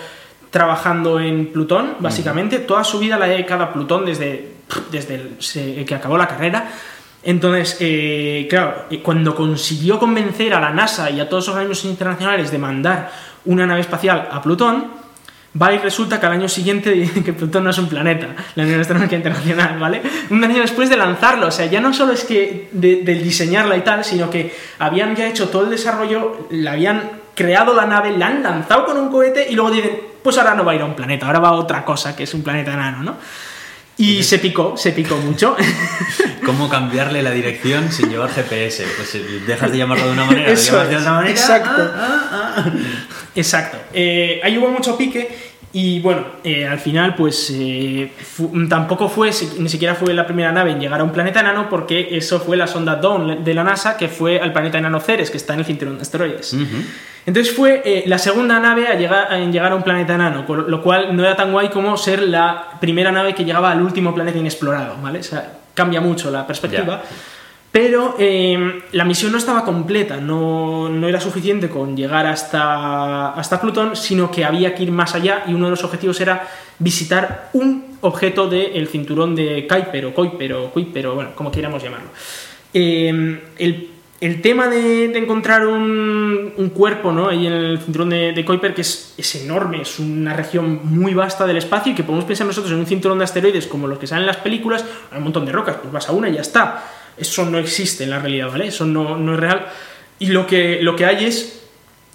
[0.50, 4.54] trabajando en Plutón, básicamente, toda su vida la dedicado a Plutón desde,
[4.92, 6.70] desde el- se- que acabó la carrera.
[7.24, 12.52] Entonces, eh, claro, cuando consiguió convencer a la NASA y a todos los organismos internacionales
[12.52, 13.12] de mandar
[13.46, 14.88] una nave espacial a Plutón,
[15.62, 18.64] va y resulta que al año siguiente dicen que Plutón no es un planeta, la
[18.64, 20.02] Unión Astronómica Internacional, ¿vale?
[20.30, 23.78] Un año después de lanzarlo, o sea, ya no solo es que de, del diseñarla
[23.78, 28.16] y tal, sino que habían ya hecho todo el desarrollo, la habían creado la nave,
[28.18, 30.82] la han lanzado con un cohete y luego dicen, pues ahora no va a ir
[30.82, 33.18] a un planeta, ahora va a otra cosa, que es un planeta enano, ¿no?
[33.96, 35.56] Y se picó, se picó mucho.
[36.46, 38.86] ¿Cómo cambiarle la dirección sin llevar GPS?
[38.98, 41.32] Pues eh, dejas de llamarlo de una manera, lo Eso llamas de otra manera.
[41.32, 41.92] exacto.
[41.96, 42.72] ah, ah, ah.
[43.36, 43.78] Exacto.
[43.94, 45.43] Eh, ahí hubo mucho pique
[45.76, 50.52] y bueno, eh, al final pues eh, fu- tampoco fue, ni siquiera fue la primera
[50.52, 53.64] nave en llegar a un planeta enano porque eso fue la sonda Dawn de la
[53.64, 56.54] NASA que fue al planeta enano Ceres, que está en el cinturón de asteroides.
[56.54, 56.66] Ujú.
[57.26, 60.70] Entonces fue eh, la segunda nave a llegar, en llegar a un planeta enano, con
[60.70, 64.14] lo cual no era tan guay como ser la primera nave que llegaba al último
[64.14, 65.20] planeta inexplorado, ¿vale?
[65.20, 67.02] O sea, cambia mucho la perspectiva.
[67.74, 73.60] Pero eh, la misión no estaba completa, no, no era suficiente con llegar hasta, hasta
[73.60, 77.50] Plutón, sino que había que ir más allá y uno de los objetivos era visitar
[77.54, 82.10] un objeto del cinturón de Kuiper o Kuiper o Kuiper bueno, como queramos llamarlo.
[82.76, 83.90] Eh, el,
[84.22, 87.28] el tema de, de encontrar un, un cuerpo ¿no?
[87.28, 91.16] ahí en el cinturón de, de Kuiper, que es, es enorme, es una región muy
[91.16, 93.98] vasta del espacio y que podemos pensar nosotros en un cinturón de asteroides como los
[93.98, 96.36] que salen en las películas, hay un montón de rocas, pues vas a una y
[96.36, 97.02] ya está.
[97.18, 98.68] Eso no existe en la realidad, ¿vale?
[98.68, 99.68] Eso no, no es real.
[100.20, 101.62] Y lo que, lo que hay es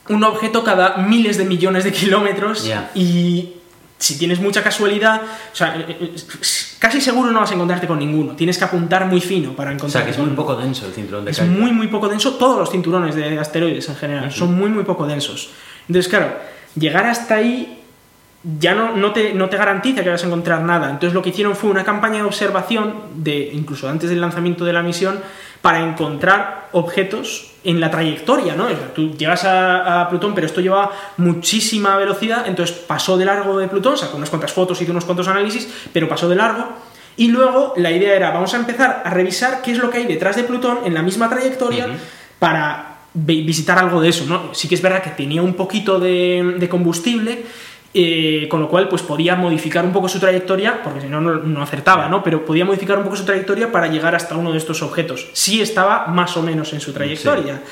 [0.09, 3.55] un objeto cada miles de millones de kilómetros y
[3.99, 6.15] si tienes mucha casualidad, o sea, eh, eh,
[6.79, 8.37] casi seguro no vas a encontrarte con ninguno.
[8.37, 10.93] Tienes que apuntar muy fino para O encontrarte sea, que es muy poco denso el
[10.93, 12.35] cinturón de es muy, muy poco denso.
[12.35, 15.51] Todos los cinturones de asteroides en general son muy, muy poco densos.
[15.89, 16.37] Entonces, claro,
[16.77, 17.78] llegar hasta ahí
[18.61, 20.91] ya no, no, te, no te garantiza que vas a encontrar nada.
[20.91, 24.73] Entonces, lo que hicieron fue una campaña de observación, de, incluso antes del lanzamiento de
[24.73, 25.21] la misión,
[25.61, 28.67] para encontrar objetos en la trayectoria, ¿no?
[28.67, 33.25] O sea, tú llegas a, a Plutón, pero esto lleva muchísima velocidad, entonces pasó de
[33.25, 36.65] largo de Plutón, sacó unas cuantas fotos, hizo unos cuantos análisis, pero pasó de largo.
[37.17, 40.07] Y luego la idea era, vamos a empezar a revisar qué es lo que hay
[40.07, 41.89] detrás de Plutón en la misma trayectoria
[42.39, 44.55] para vi- visitar algo de eso, ¿no?
[44.55, 47.45] Sí que es verdad que tenía un poquito de, de combustible,
[47.95, 51.37] eh, con lo cual pues podía modificar un poco su trayectoria, porque si no, no
[51.37, 52.23] no acertaba, ¿no?
[52.23, 55.29] Pero podía modificar un poco su trayectoria para llegar hasta uno de estos objetos.
[55.33, 57.63] Sí estaba más o menos en su trayectoria.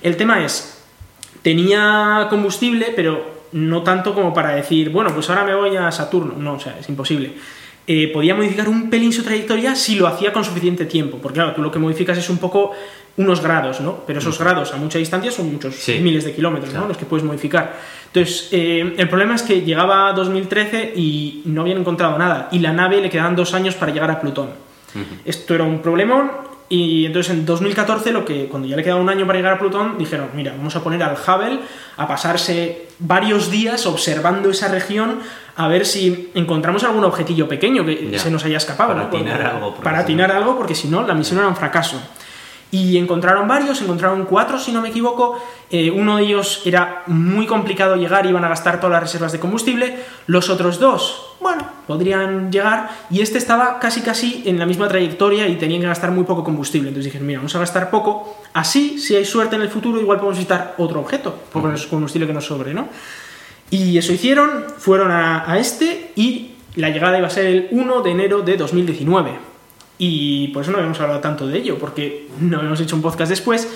[0.00, 0.82] El tema es,
[1.42, 6.34] tenía combustible, pero no tanto como para decir, bueno, pues ahora me voy a Saturno.
[6.38, 7.34] No, o sea, es imposible.
[7.86, 11.52] Eh, podía modificar un pelín su trayectoria si lo hacía con suficiente tiempo, porque claro,
[11.52, 12.72] tú lo que modificas es un poco
[13.16, 13.98] unos grados, ¿no?
[14.06, 15.98] Pero esos grados a mucha distancia son muchos Sí.
[16.00, 16.88] miles de kilómetros, ¿no?
[16.88, 17.76] Los que puedes modificar.
[18.06, 22.72] Entonces, eh, el problema es que llegaba 2013 y no habían encontrado nada, y la
[22.72, 24.48] nave le quedaban dos años para llegar a Plutón.
[25.24, 26.30] Esto era un problemón
[26.68, 29.58] y entonces en 2014, lo que, cuando ya le quedaba un año para llegar a
[29.58, 31.60] Plutón, dijeron, mira, vamos a poner al Hubble
[31.96, 35.20] a pasarse varios días observando esa región
[35.56, 38.18] a ver si encontramos algún objetillo pequeño que Ya.
[38.18, 38.90] se nos haya escapado.
[38.94, 39.08] Para ¿no?
[39.08, 42.00] Atinar algo, Para atinar algo, porque si no, la misión era un fracaso.
[42.74, 45.40] Y encontraron varios, encontraron cuatro, si no me equivoco.
[45.70, 49.38] Eh, uno de ellos era muy complicado llegar, iban a gastar todas las reservas de
[49.38, 49.96] combustible.
[50.26, 52.90] Los otros dos, bueno, podrían llegar.
[53.10, 56.42] Y este estaba casi casi en la misma trayectoria y tenían que gastar muy poco
[56.42, 56.88] combustible.
[56.88, 58.38] Entonces dijeron, mira, vamos a gastar poco.
[58.54, 62.26] Así, si hay suerte en el futuro, igual podemos visitar otro objeto, por el combustible
[62.26, 62.88] que nos sobre, ¿no?
[63.70, 68.02] Y eso hicieron, fueron a, a este y la llegada iba a ser el 1
[68.02, 69.53] de enero de 2019.
[69.98, 73.30] Y por eso no habíamos hablado tanto de ello, porque no habíamos hecho un podcast
[73.30, 73.68] después.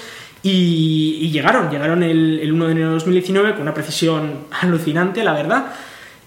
[0.42, 5.22] Y, y llegaron, llegaron el, el 1 de enero de 2019 con una precisión alucinante,
[5.24, 5.66] la verdad.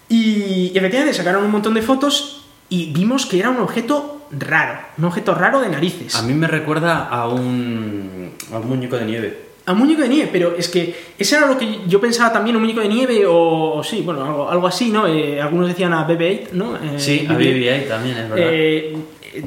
[0.08, 4.80] Y, y efectivamente sacaron un montón de fotos y vimos que era un objeto raro,
[4.98, 6.14] un objeto raro de narices.
[6.14, 9.38] A mí me recuerda a un, a un muñeco de nieve.
[9.64, 12.56] A un muñeco de nieve, pero es que ese era lo que yo pensaba también,
[12.56, 15.06] un muñeco de nieve o, o sí, bueno, algo, algo así, ¿no?
[15.06, 16.76] Eh, algunos decían a BB-8, ¿no?
[16.76, 17.38] Eh, Sí, a BB-8.
[17.38, 18.46] BB-8 también, es verdad.
[18.50, 18.96] Eh,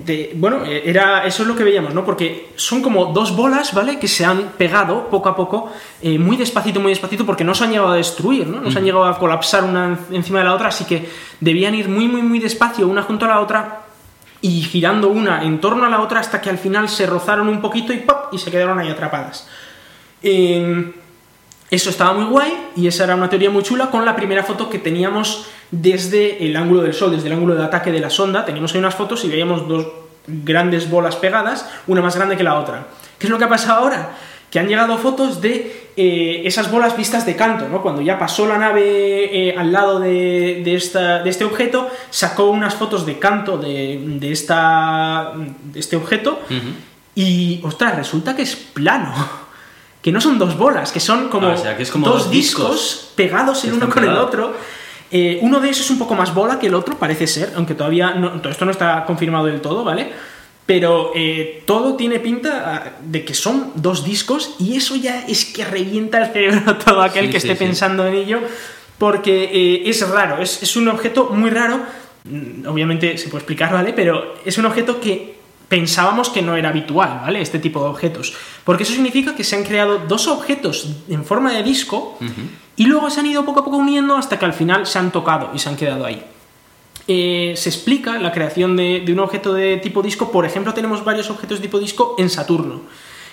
[0.06, 2.04] de- bueno, eh, era, eso es lo que veíamos, ¿no?
[2.06, 4.00] Porque son como dos bolas, ¿vale?
[4.00, 5.72] Que se han pegado poco a poco,
[6.02, 8.62] eh, muy despacito, muy despacito, porque no se han llegado a destruir, ¿no?
[8.62, 11.08] No se han llegado a colapsar una en- encima de la otra, así que
[11.40, 13.82] debían ir muy, muy, muy despacio, una junto a la otra,
[14.42, 17.62] y girando una en torno a la otra hasta que al final se rozaron un
[17.62, 18.28] poquito y ¡pop!
[18.32, 19.48] y se quedaron ahí atrapadas.
[20.22, 20.92] Eh,
[21.72, 24.70] eso estaba muy guay y esa era una teoría muy chula con la primera foto
[24.70, 28.46] que teníamos desde el ángulo del Sol, desde el ángulo de ataque de la sonda.
[28.46, 29.88] Teníamos ahí unas fotos y veíamos dos
[30.28, 32.88] grandes bolas pegadas, una más grande que la otra.
[33.20, 34.12] ¿Qué es lo que ha pasado ahora?
[34.52, 37.82] Que han llegado fotos de eh, esas bolas vistas de canto, ¿no?
[37.82, 42.46] Cuando ya pasó la nave eh, al lado de, de esta- de este objeto, sacó
[42.46, 46.40] unas fotos de canto de, de esta, de este objeto
[47.16, 49.14] y, ostras, resulta que es plano.
[50.06, 52.26] Que no son dos bolas, que son como, Ah, o sea, que es como dos
[52.26, 54.54] dos discos, discos pegados el uno con el otro.
[55.10, 57.74] Eh, uno de esos es un poco más bola que el otro, parece ser, aunque
[57.74, 60.12] todavía no, todo esto no está confirmado del todo, ¿vale?
[60.68, 65.44] Pero eh, todo tiene pinta ah, de que son dos discos y eso ya es
[65.46, 67.66] que revienta el cerebro a todo aquel Sí, que sí, esté sí.
[67.66, 68.42] pensando en ello,
[69.00, 71.80] porque eh, es raro, es, es un objeto muy raro,
[72.26, 73.94] Mm, obviamente se puede explicar, ¿vale?
[73.94, 75.35] Pero es un objeto que
[75.76, 77.42] pensábamos que no era habitual, ¿vale?
[77.42, 78.34] Este tipo de objetos.
[78.64, 82.18] Porque eso significa que se han creado dos objetos en forma de disco
[82.78, 85.12] y luego se han ido poco a poco uniendo hasta que al final se han
[85.12, 86.24] tocado y se han quedado ahí.
[87.10, 90.32] Eh, se explica la creación de, de un objeto de tipo disco.
[90.32, 92.84] Por ejemplo, tenemos varios objetos de tipo disco en Saturno.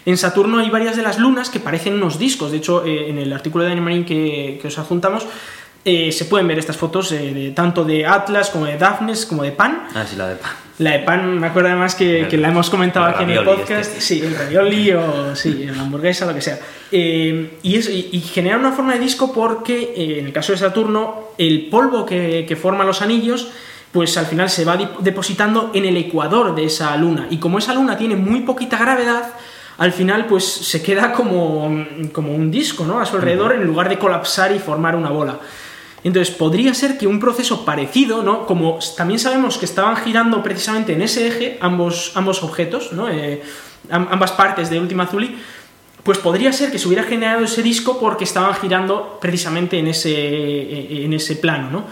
[0.05, 2.51] En Saturno hay varias de las lunas que parecen unos discos.
[2.51, 5.29] De hecho, eh, en el artículo de Animarine que, que os adjuntamos,
[5.85, 9.43] eh, se pueden ver estas fotos eh, de- tanto de Atlas como de Daphnes como
[9.43, 9.85] de Pan.
[9.95, 10.51] Ah, sí, la de pan.
[10.79, 13.45] La de pan, me acuerdo además que, El- que la hemos comentado aquí en el
[13.45, 13.71] podcast.
[13.91, 14.01] este.
[14.01, 16.59] Sí, el ravioli o sí, la hamburguesa, lo que sea.
[16.91, 20.59] Eh, y, es, y, y genera una forma de disco porque, en el caso de
[20.59, 23.49] Saturno, el polvo que, que forma los anillos,
[23.93, 27.27] pues al final se va depositando en el ecuador de esa luna.
[27.31, 29.35] Y como esa luna tiene muy poquita gravedad,
[29.79, 33.01] al final pues se queda como, como un disco ¿no?
[33.01, 35.39] a su alrededor en lugar de colapsar y formar una bola.
[36.05, 38.45] Entonces, podría ser que un proceso parecido, ¿no?
[38.47, 43.09] Como también sabemos que estaban girando precisamente en ese eje ambos, ambos objetos, ¿no?
[43.09, 43.41] Eh,
[43.91, 45.31] am- ambas partes de Ultima Thule,
[46.03, 50.11] pues podría ser que se hubiera generado ese disco porque estaban girando precisamente en ese,
[50.13, 51.85] eh, en ese plano, ¿no?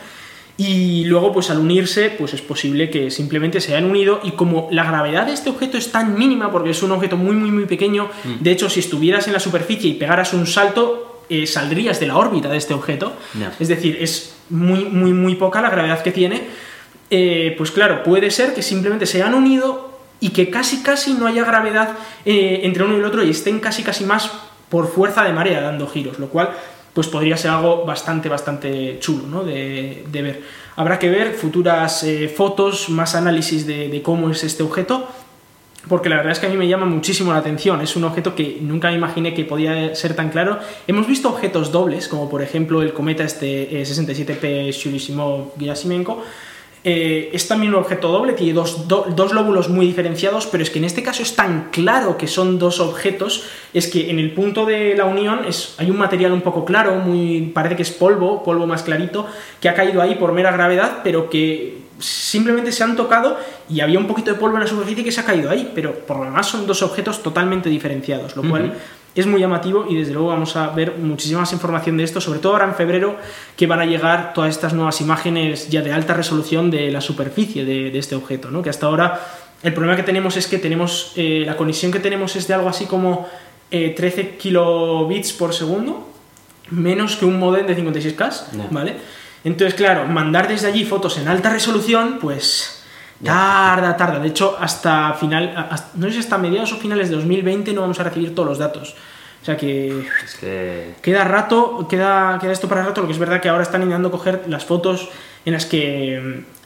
[0.57, 4.69] Y luego, pues al unirse, pues es posible que simplemente se hayan unido y como
[4.73, 7.65] la gravedad de este objeto es tan mínima, porque es un objeto muy, muy, muy
[7.65, 12.07] pequeño, de hecho, si estuvieras en la superficie y pegaras un salto, eh, saldrías de
[12.07, 13.13] la órbita de este objeto.
[13.61, 16.49] Es decir, es muy, muy, muy poca la gravedad que tiene.
[17.09, 21.29] Eh, pues claro, puede ser que simplemente se hayan unido y que casi, casi no
[21.29, 24.29] haya gravedad eh, entre uno y el otro y estén casi, casi más
[24.69, 26.51] por fuerza de marea dando giros, lo cual
[26.93, 29.45] pues podría ser algo bastante, bastante chulo ¿no?
[29.45, 30.43] de, de ver.
[30.75, 32.05] Habrá que ver futuras
[32.37, 35.09] fotos, más análisis de, de cómo es este objeto,
[35.89, 37.81] porque la verdad es que a mí me llama muchísimo la atención.
[37.81, 40.59] Es un objeto que nunca me imaginé que podía ser tan claro.
[40.87, 46.19] Hemos visto objetos dobles, como por ejemplo el cometa este eh, 67P Churyumov-Gerasimenko.
[46.83, 50.71] Eh, es también un objeto doble, tiene dos, do- dos lóbulos muy diferenciados, pero es
[50.71, 54.33] que en este caso es tan claro que son dos objetos, es que en el
[54.33, 57.91] punto de la unión es, hay un material un poco claro, muy, parece que es
[57.91, 59.27] polvo, polvo más clarito,
[59.61, 63.99] que ha caído ahí por mera gravedad, pero que simplemente se han tocado y había
[63.99, 66.25] un poquito de polvo en la superficie que se ha caído ahí, pero por lo
[66.25, 68.75] demás son dos objetos totalmente diferenciados, lo cual
[69.15, 72.39] es muy llamativo y desde luego vamos a ver muchísima más información de esto, sobre
[72.39, 73.17] todo ahora en febrero
[73.57, 77.65] que van a llegar todas estas nuevas imágenes ya de alta resolución de la superficie
[77.65, 78.63] de, de este objeto, ¿no?
[78.63, 79.21] que hasta ahora
[79.63, 82.69] El problema que tenemos es que tenemos eh, la conexión que tenemos es de algo
[82.71, 83.29] así como
[83.71, 86.09] eh, 13 kilobits por segundo,
[86.71, 88.17] menos que un modem de 56K,
[88.57, 88.67] Ya.
[88.71, 88.97] ¿vale?
[89.45, 92.83] Entonces, claro, mandar desde allí fotos en alta resolución, pues
[93.25, 94.19] tarda, tarda.
[94.19, 97.83] De hecho, hasta final, hasta- no sé si hasta mediados o finales de 2020 no
[97.83, 98.95] vamos a recibir todos los datos.
[99.43, 100.95] O sea que Es que...
[101.01, 104.11] Queda rato, queda, queda esto para rato, lo que es verdad que ahora están intentando
[104.11, 105.09] coger las fotos
[105.47, 106.17] en las que,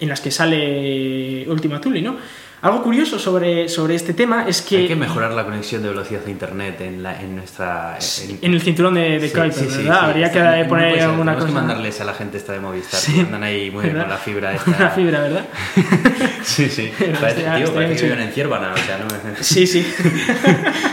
[0.01, 2.17] en las que sale Ultima Thule, ¿no?
[2.65, 4.79] Algo curioso sobre, sobre este tema es que...
[4.79, 7.99] Hay que mejorar la conexión de velocidad de internet en, la, en nuestra...
[8.27, 10.05] en- En el cinturón de, de Sí, Kuiper, sí, sí, ¿verdad?
[10.07, 11.47] Habría que no poner ser, alguna cosa.
[11.47, 14.17] que mandarles a la gente esta de Movistar, que andan ahí muy bien con la
[14.17, 14.71] fibra esta.
[14.71, 15.45] Una fibra, ¿verdad?
[16.43, 16.91] Sí, sí.
[16.99, 19.87] Parece, estaría- tío, estaría parece que viven en Ciervana, o sea, no me- Sí, sí.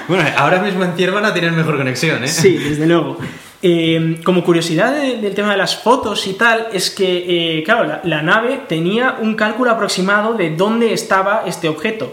[0.09, 2.27] Bueno, ahora mismo en Ciervana tienen mejor conexión, ¿eh?
[2.27, 3.17] Sí, desde luego.
[3.63, 7.83] Eh, como curiosidad de- del tema de las fotos y tal, es que, eh, claro,
[7.83, 12.11] la, la nave tenía un cálculo aproximado de dónde estaba este objeto.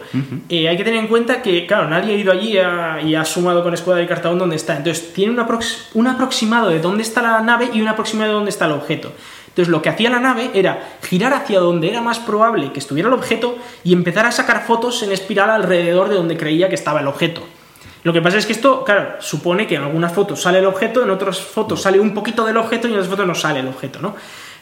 [0.50, 3.24] Eh, hay que tener en cuenta que, claro, nadie ha ido allí a- y ha
[3.24, 4.76] sumado con escuadra y cartón dónde está.
[4.76, 8.34] Entonces, tiene un, aprox- un aproximado de dónde está la nave y un aproximado de
[8.34, 9.12] dónde está el objeto.
[9.48, 13.08] Entonces, lo que hacía la nave era girar hacia donde era más probable que estuviera
[13.08, 17.00] el objeto y empezar a sacar fotos en espiral alrededor de donde creía que estaba
[17.00, 17.42] el objeto.
[18.04, 21.02] Lo que pasa es que esto, claro, supone que en algunas fotos sale el objeto,
[21.02, 23.68] en otras fotos sale un poquito del objeto y en otras fotos no sale el
[23.68, 24.14] objeto, ¿no?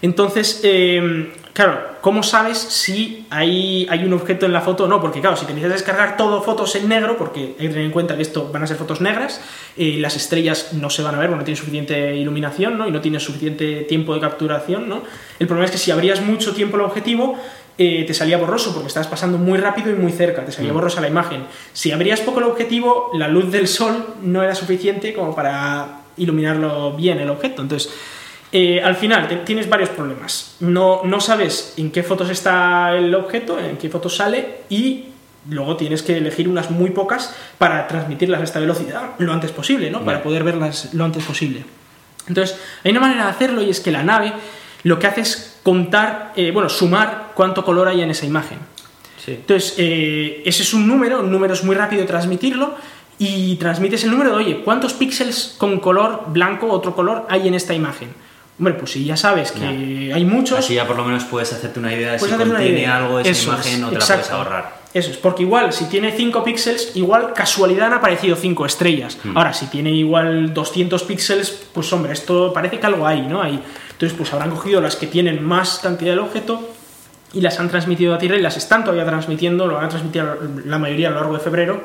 [0.03, 5.01] Entonces, eh, claro, ¿cómo sabes si hay, hay un objeto en la foto o no?
[5.01, 7.93] Porque, claro, si te empiezas descargar todo fotos en negro, porque hay que tener en
[7.93, 9.41] cuenta que esto van a ser fotos negras,
[9.77, 12.87] eh, las estrellas no se van a ver porque no tienen suficiente iluminación, ¿no?
[12.87, 15.03] Y no tienes suficiente tiempo de capturación, ¿no?
[15.39, 17.39] El problema es que si abrías mucho tiempo el objetivo,
[17.79, 21.01] eh, te salía borroso porque estabas pasando muy rápido y muy cerca, te salía borrosa
[21.01, 21.45] la imagen.
[21.73, 26.93] Si abrías poco el objetivo, la luz del sol no era suficiente como para iluminarlo
[26.93, 27.63] bien el objeto.
[27.63, 27.93] Entonces,
[28.53, 30.57] eh, al final te- tienes varios problemas.
[30.61, 35.07] No, no sabes en qué fotos está el objeto, en qué fotos sale y
[35.51, 39.91] luego tienes que elegir unas muy pocas para transmitirlas a esta velocidad lo antes posible,
[39.91, 40.05] ¿no?
[40.05, 41.65] Para poder verlas lo antes posible.
[42.29, 44.33] Entonces, hay una manera de hacerlo y es que la nave
[44.83, 48.59] lo que hace es contar, eh, bueno, sumar cuánto color hay en esa imagen.
[49.25, 49.33] Sí.
[49.33, 52.75] Entonces, eh, ese es un número, un número es muy rápido de transmitirlo
[53.19, 57.55] y transmites el número de, oye, ¿cuántos píxeles con color blanco, otro color, hay en
[57.55, 58.09] esta imagen?
[58.59, 61.79] Hombre, pues si ya sabes que hay muchos, Así ya por lo menos puedes hacerte
[61.79, 64.77] una idea de si contiene algo esa Eso imagen es, o te la puedes ahorrar.
[64.95, 69.19] Eso es, porque igual si tiene 5 píxeles, igual casualidad han aparecido 5 estrellas.
[69.23, 69.37] Hmm.
[69.37, 73.43] Ahora, si tiene igual 200 píxeles, pues hombre, esto parece que algo hay, ¿no?
[73.43, 73.63] Hay.
[73.91, 76.76] Entonces, pues habrán cogido las que tienen más cantidad del objeto
[77.37, 80.25] y las han transmitido a Tierra y las están todavía transmitiendo, lo van a transmitir
[80.65, 81.83] la mayoría a lo largo de febrero,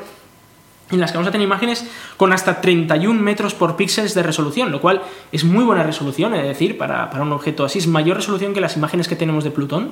[0.89, 1.85] en las que vamos a tener imágenes
[2.15, 6.47] con hasta 31 metros por píxeles de resolución, lo cual es muy buena resolución, es
[6.47, 9.51] decir, para, para un objeto así, es mayor resolución que las imágenes que tenemos de
[9.51, 9.91] Plutón.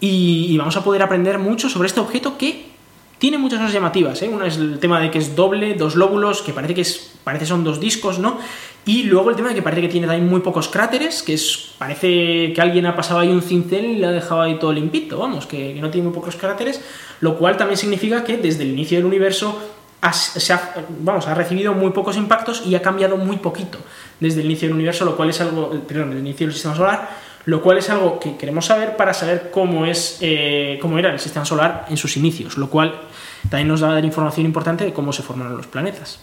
[0.00, 2.70] Y, y vamos a poder aprender mucho sobre este objeto que
[3.20, 4.22] tiene muchas cosas llamativas.
[4.22, 4.28] ¿eh?
[4.28, 7.44] Una es el tema de que es doble, dos lóbulos, que parece que es, parece
[7.44, 8.38] son dos discos, ¿no?
[8.86, 11.74] Y luego el tema de que parece que tiene también muy pocos cráteres, que es
[11.76, 15.18] parece que alguien ha pasado ahí un cincel y le ha dejado ahí todo limpito,
[15.18, 16.80] vamos, que, no tiene muy pocos cráteres,
[17.20, 19.54] lo cual también significa que desde el inicio del universo
[20.00, 23.78] ha, se ha, vamos, ha recibido muy pocos impactos y ha cambiado muy poquito
[24.18, 27.10] desde el inicio del universo, lo cual es algo, perdón, del inicio del sistema solar,
[27.46, 31.18] lo cual es algo que queremos saber para saber cómo es eh, cómo era el
[31.18, 33.00] sistema solar en sus inicios, lo cual
[33.48, 36.20] también nos da información importante de cómo se formaron los planetas.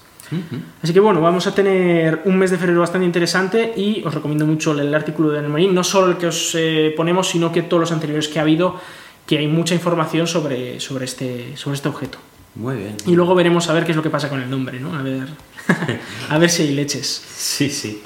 [0.84, 4.46] Así que bueno, vamos a tener un mes de febrero bastante interesante y os recomiendo
[4.46, 7.80] mucho el artículo de Anne no solo el que os eh, ponemos, sino que todos
[7.80, 8.76] los anteriores que ha habido,
[9.26, 12.18] que hay mucha información sobre, sobre, este, sobre este objeto.
[12.56, 12.98] Muy bien.
[13.06, 14.94] Y luego veremos a ver qué es lo que pasa con el nombre, ¿no?
[14.96, 15.28] A ver,
[16.30, 17.08] a ver si hay leches.
[17.08, 18.02] Sí, sí.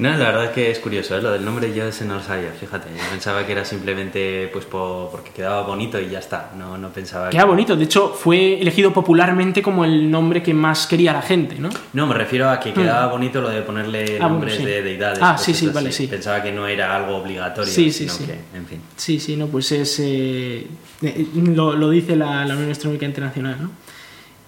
[0.00, 1.22] No, la verdad es que es curioso, ¿eh?
[1.22, 2.88] lo del nombre yo ese no lo sabía, fíjate.
[2.88, 6.50] Yo pensaba que era simplemente pues po- porque quedaba bonito y ya está.
[6.56, 7.48] No, no pensaba Queda que...
[7.48, 11.68] bonito, de hecho fue elegido popularmente como el nombre que más quería la gente, ¿no?
[11.92, 14.22] No, me refiero a que quedaba bonito lo de ponerle Mm.
[14.22, 14.64] Ah, bueno, nombres sí.
[14.64, 15.18] de deidades.
[15.22, 16.06] Ah, cosas sí, sí, vale, sí.
[16.06, 18.24] Pensaba que no era algo obligatorio, Sí, sí, sino sí.
[18.24, 18.80] que, en fin.
[18.96, 19.98] Sí, sí, no, pues es.
[20.00, 20.66] eh,
[21.02, 23.70] eh, lo, lo dice la, la Unión Astronómica Internacional, ¿no?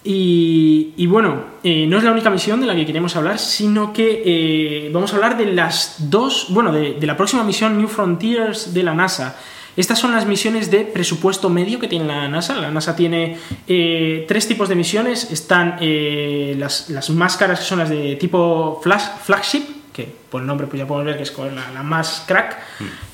[0.03, 3.93] Y, y bueno, eh, no es la única misión de la que queremos hablar, sino
[3.93, 7.87] que eh, vamos a hablar de las dos, bueno, de, de la próxima misión New
[7.87, 9.37] Frontiers de la NASA.
[9.75, 12.55] Estas son las misiones de presupuesto medio que tiene la NASA.
[12.59, 13.37] La NASA tiene
[13.67, 15.31] eh, tres tipos de misiones.
[15.31, 20.41] Están eh, las, las más caras, que son las de tipo flash, flagship, que por
[20.41, 22.59] el nombre pues ya podemos ver que es la, la más crack.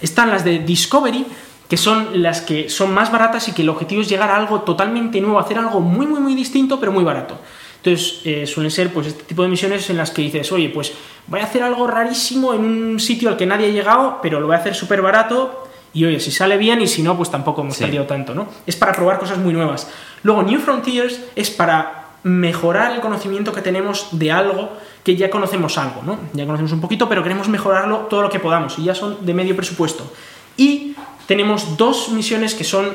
[0.02, 1.26] Están las de Discovery,
[1.70, 4.62] que son las que son más baratas y que el objetivo es llegar a algo
[4.62, 7.38] totalmente nuevo, hacer algo muy, muy, muy distinto, pero muy barato.
[7.78, 10.92] Entonces, eh, suelen ser pues este tipo de misiones en las que dices, oye, pues
[11.28, 14.48] voy a hacer algo rarísimo en un sitio al que nadie ha llegado, pero lo
[14.48, 17.62] voy a hacer súper barato y oye, si sale bien y si no, pues tampoco
[17.62, 17.84] hemos Sí.
[17.86, 18.48] perdido tanto, ¿no?
[18.66, 19.90] Es para probar cosas muy nuevas.
[20.24, 24.70] Luego, New Frontiers es para mejorar el conocimiento que tenemos de algo
[25.04, 26.18] que ya conocemos algo, ¿no?
[26.34, 29.34] Ya conocemos un poquito, pero queremos mejorarlo todo lo que podamos y ya son de
[29.34, 30.12] medio presupuesto.
[30.58, 30.96] Y
[31.30, 32.90] tenemos dos misiones que son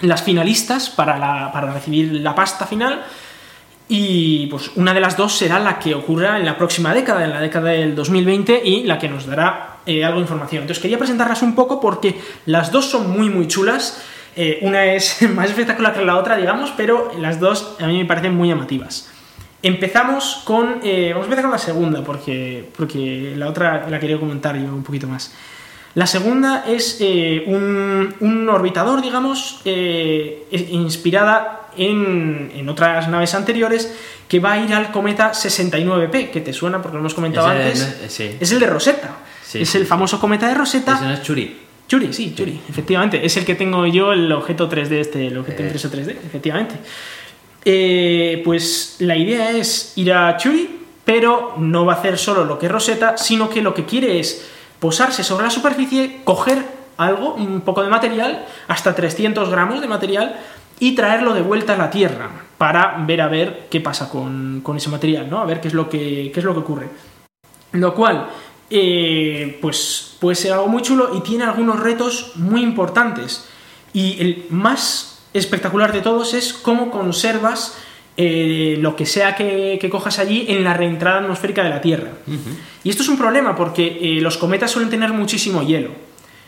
[0.00, 3.04] las finalistas para, para recibir la pasta final
[3.86, 7.30] y pues una de las dos será la que ocurra en la próxima década, en
[7.32, 10.62] la década del 2020 y la que nos dará eh, algo de información.
[10.62, 14.02] Entonces quería presentarlas un poco porque las dos son muy muy chulas.
[14.36, 18.06] Eh, una es más espectacular que la otra, digamos, pero las dos a mí me
[18.06, 19.10] parecen muy llamativas.
[19.62, 20.80] Empezamos con...
[20.82, 24.64] eh, vamos a empezar con la segunda porque, porque la otra la quería comentar yo
[24.64, 25.34] un poquito más.
[25.96, 33.92] La segunda es eh, un, un orbitador, digamos, eh, inspirada en, en otras naves anteriores,
[34.28, 37.80] que va a ir al cometa 69P, que te suena porque lo hemos comentado antes.
[38.04, 38.36] es- sí.
[38.38, 39.16] Es el de Rosetta.
[39.42, 40.96] Sí, es sí, el famoso cometa de Rosetta.
[40.96, 41.56] Ese no es Churi.
[41.88, 43.24] Churi, sí, Churi, efectivamente.
[43.24, 45.66] Es el que tengo yo, el objeto 3D este, el objeto Eh.
[45.66, 46.74] impreso 3D, efectivamente.
[47.64, 50.68] Eh, pues la idea es ir a Churi,
[51.04, 54.18] pero no va a hacer solo lo que es Rosetta, sino que lo que quiere
[54.20, 54.44] es
[54.80, 56.64] posarse sobre la superficie, coger
[56.96, 60.36] algo, un poco de material, hasta 300 gramos de material,
[60.78, 64.76] y traerlo de vuelta a la Tierra para ver a ver qué pasa con, con
[64.76, 65.40] ese material, ¿no?
[65.40, 66.88] A ver qué es lo que, qué es lo que ocurre.
[67.72, 68.28] Lo cual,
[68.70, 73.48] eh, pues puede ser algo muy chulo y tiene algunos retos muy importantes.
[73.92, 77.78] Y el más espectacular de todos es cómo conservas
[78.16, 82.10] eh, lo que sea que, que cojas allí en la reentrada atmosférica de la Tierra.
[82.82, 85.90] Y esto es un problema porque eh, los cometas suelen tener muchísimo hielo.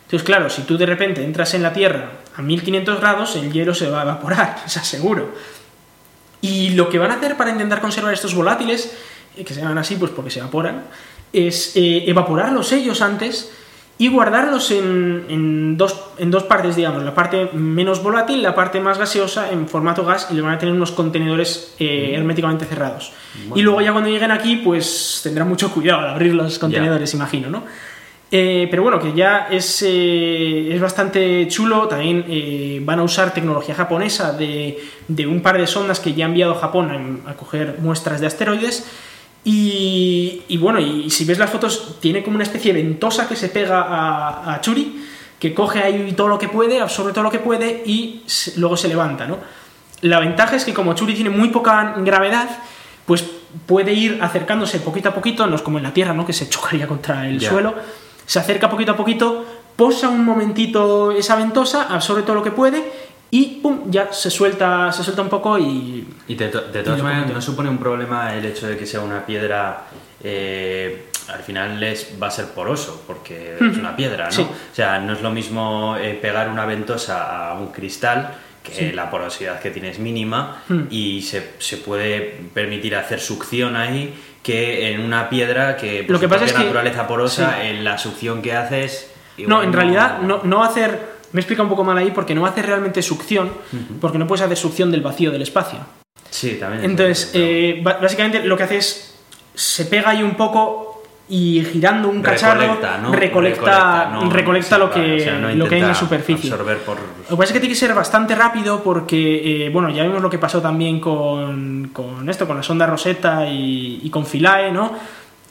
[0.04, 3.74] Entonces, claro, si tú de repente entras en la Tierra a 1500 grados, el hielo
[3.74, 5.34] se va a evaporar, o sea, seguro.
[6.40, 8.96] Y lo que van a hacer para intentar conservar estos volátiles,
[9.36, 10.84] eh, que se llaman así pues porque se evaporan,
[11.32, 13.52] es eh, evaporarlos ellos antes
[13.98, 18.80] y guardarlos en, en dos, en dos partes, digamos, la parte menos volátil, la parte
[18.80, 23.12] más gaseosa en formato gas y le van a tener unos contenedores eh, herméticamente cerrados.
[23.56, 27.50] Y luego ya cuando lleguen aquí, pues tendrán mucho cuidado al abrir los contenedores, imagino,
[27.50, 27.64] ¿no?
[28.30, 31.88] Eh, pero bueno, que ya es, eh, es bastante chulo.
[31.88, 34.78] También eh, van a usar tecnología japonesa de,
[35.08, 38.26] de un par de sondas que ya ha enviado Japón a, a coger muestras de
[38.26, 38.86] asteroides.
[39.50, 43.34] Y, y bueno, y, si ves las fotos, tiene como una especie de ventosa que
[43.34, 45.06] se pega a, a Churi,
[45.38, 48.76] que coge ahí todo lo que puede, absorbe todo lo que puede y se- luego
[48.76, 49.38] se levanta, ¿no?
[50.02, 52.46] La ventaja es que como Churi tiene muy poca gravedad,
[53.06, 53.24] pues
[53.64, 56.26] puede ir acercándose poquito a poquito, no es como en la Tierra, ¿no?
[56.26, 57.74] Que se chocaría contra el suelo.
[58.26, 59.46] Se acerca poquito a poquito,
[59.76, 62.84] posa un momentito esa ventosa, absorbe todo lo que puede
[63.30, 67.02] y pum, ya se suelta, se suelta un poco y Y de, to- de todas
[67.02, 69.82] maneras, no supone un problema el hecho de que sea una piedra.
[70.24, 74.32] eh, al final es, va a ser poroso, porque es una piedra, ¿no?
[74.32, 74.42] Sí.
[74.42, 79.10] O sea, no es lo mismo eh, pegar una ventosa a un cristal, que la
[79.10, 80.84] porosidad que tiene es mínima, Hmm.
[80.90, 82.20] y se, se puede
[82.54, 86.58] permitir hacer succión ahí, que en una piedra que por Lo que pasa es que-
[86.60, 87.66] naturaleza porosa, sí.
[87.68, 89.10] en la succión que haces.
[89.38, 91.17] No, en realidad no, no va a hacer.
[91.32, 93.50] Me explica un poco mal ahí porque no hacer realmente succión,
[94.00, 95.78] porque no puedes hacer succión del vacío del espacio.
[96.30, 96.84] Sí, también.
[96.84, 99.14] es Entonces, eh, básicamente lo que hace es.
[99.54, 103.12] Se pega ahí un poco y girando un cacharro Recolecta, ¿no?
[103.12, 106.50] recolecta, no, recolecta sí, lo, que, o sea, no lo que hay en la superficie.
[106.50, 106.96] Por.
[106.96, 110.22] Lo que pasa es que tiene que ser bastante rápido porque, eh, bueno, ya vimos
[110.22, 114.70] lo que pasó también con, con esto, con la sonda Rosetta y, y con Philae,
[114.72, 114.92] ¿no?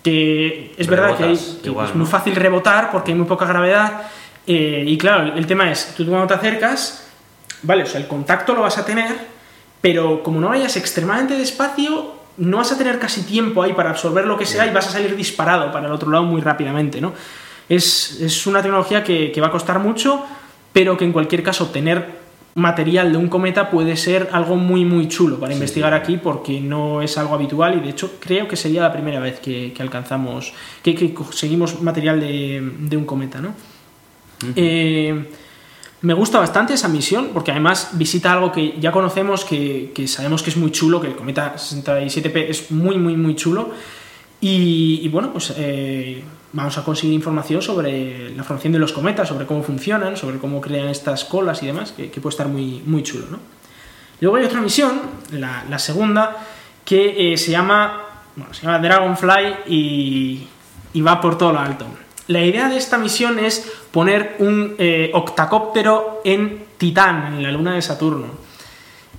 [0.04, 3.46] Que es verdad que, hay- que igual, es muy fácil rebotar porque hay muy poca
[3.46, 4.04] gravedad.
[4.48, 7.06] Eh, y claro, el tema es, tú cuando te acercas,
[7.64, 9.14] vale, o sea, el contacto lo vas a tener,
[9.82, 14.26] pero como no vayas extremadamente despacio, no vas a tener casi tiempo ahí para absorber
[14.26, 17.14] lo que sea y vas a salir disparado para el otro lado muy rápidamente, ¿no?
[17.68, 20.26] Es, es una tecnología que, que va a costar mucho,
[20.72, 22.16] pero que en cualquier caso obtener
[22.56, 27.04] material de un cometa puede ser algo muy muy chulo para investigar aquí porque no
[27.04, 30.54] es algo habitual y de hecho creo que sería la primera vez que, que alcanzamos,
[30.82, 33.54] que, que conseguimos material de, de un cometa, ¿no?
[34.56, 35.30] Eh,
[36.02, 40.52] me gusta bastante esa misión porque además visita algo que ya conocemos, que, sabemos que
[40.52, 43.72] es muy chulo, que el cometa 67P es muy, muy, muy chulo.
[44.40, 46.24] Y, bueno, pues eh,
[46.54, 50.62] vamos a conseguir información sobre la formación de los cometas, sobre cómo funcionan, sobre cómo
[50.62, 53.26] crean estas colas y demás, que, puede estar muy, muy chulo.
[54.22, 56.38] Luego hay otra misión, la, segunda,
[56.86, 58.04] que eh, se, llama,
[58.52, 60.48] se llama Dragonfly y,
[60.94, 61.88] y va por todo lo alto.
[62.28, 67.76] La idea de esta misión es poner un eh, octacóptero en Titán, en la luna
[67.76, 68.28] de Saturno.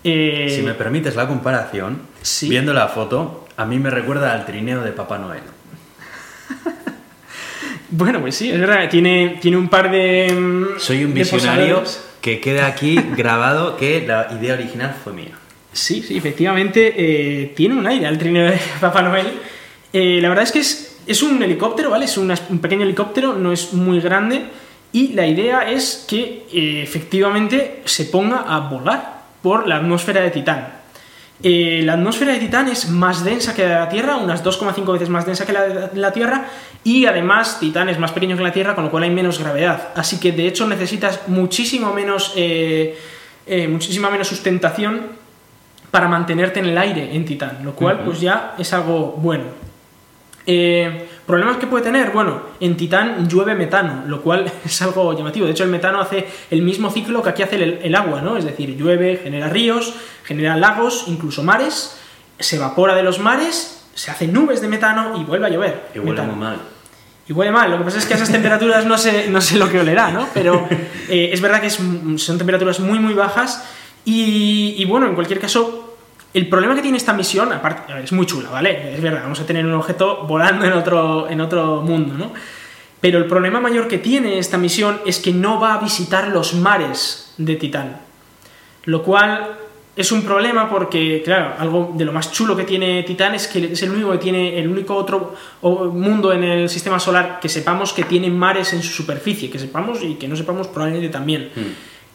[0.05, 2.49] Eh, Si me permites la comparación, Sí.
[2.49, 5.41] viendo la foto, a mí me recuerda al trineo de Papá Noel.
[7.91, 10.31] Bueno, pues sí, es verdad, tiene, tiene un par de.
[10.31, 12.05] mm, Soy un de visionario posadores.
[12.21, 15.33] que queda aquí grabado que la idea original fue mía.
[15.73, 19.27] Sí, sí, efectivamente eh, tiene un aire al trineo de Papá Noel.
[19.93, 22.05] La verdad es que es, es un helicóptero, ¿vale?
[22.05, 24.45] Es una- un pequeño helicóptero, no es muy grande.
[24.93, 30.31] Y la idea es que eh, efectivamente se ponga a volar por la atmósfera de
[30.31, 30.69] Titán.
[31.43, 34.93] Eh, la atmósfera de Titán es más densa que la de la Tierra, unas 2,5
[34.93, 36.47] veces más densa que la de la Tierra,
[36.83, 39.91] y además Titán es más pequeño que la Tierra, con lo cual hay menos gravedad.
[39.95, 42.99] Así que de hecho necesitas muchísimo menos, eh,
[43.47, 45.03] eh, muchísima menos sustentación
[45.93, 49.45] para mantenerte en el aire en Titán, lo cual pues ya es algo bueno.
[50.51, 52.11] Eh, ¿Problemas que puede tener?
[52.11, 55.45] Bueno, en Titán llueve metano, lo cual es algo llamativo.
[55.45, 58.39] De hecho, el metano hace el mismo ciclo que aquí hace el, el agua, ¿no?
[58.39, 59.93] Es decir, llueve, genera ríos,
[60.25, 61.99] genera lagos, incluso mares,
[62.39, 65.89] se evapora de los mares, se hacen nubes de metano y vuelve a llover.
[65.95, 66.57] Y huele muy mal.
[67.29, 69.59] Y huele mal, lo que pasa es que a esas temperaturas no sé, no sé
[69.59, 70.29] lo que olerá, ¿no?
[70.33, 70.67] Pero
[71.11, 71.79] eh, es verdad que es-
[72.17, 73.63] son temperaturas muy, muy bajas.
[74.07, 75.88] Y, y bueno, en cualquier caso,
[76.35, 78.95] el problema que tiene esta misión, aparte, es muy chula, ¿vale?
[78.95, 82.33] Es verdad, vamos a tener un objeto volando en otro, en otro mundo, ¿no?
[83.01, 86.55] Pero el problema mayor que tiene esta misión es que no va a visitar los
[86.55, 88.01] mares de Titán.
[88.85, 89.57] Lo cual
[89.99, 93.73] es un problema porque, claro, algo de lo más chulo que tiene Titán es que
[93.73, 97.93] es el único que tiene, el único otro mundo en el sistema solar que sepamos
[97.93, 101.51] que tiene mares en su superficie, que sepamos y que no sepamos probablemente también.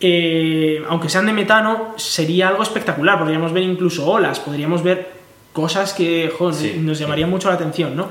[0.06, 3.18] Eh, aunque sean de metano, sería algo espectacular.
[3.18, 5.10] Podríamos ver incluso olas, podríamos ver
[5.54, 7.04] cosas que Sí, nos sí.
[7.06, 8.10] llamarían mucho la atención, ¿no?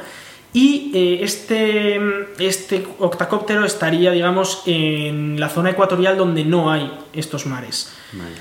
[0.55, 2.01] Y eh, este,
[2.38, 7.93] este octacóptero estaría, digamos, en la zona ecuatorial donde no hay estos mares.
[8.12, 8.36] Vale.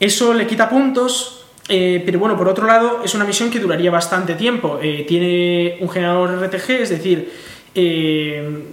[0.00, 3.90] Eso le quita puntos, eh, pero bueno, por otro lado, es una misión que duraría
[3.90, 4.78] bastante tiempo.
[4.82, 7.32] Eh, tiene un generador RTG, es decir,
[7.74, 8.64] eh,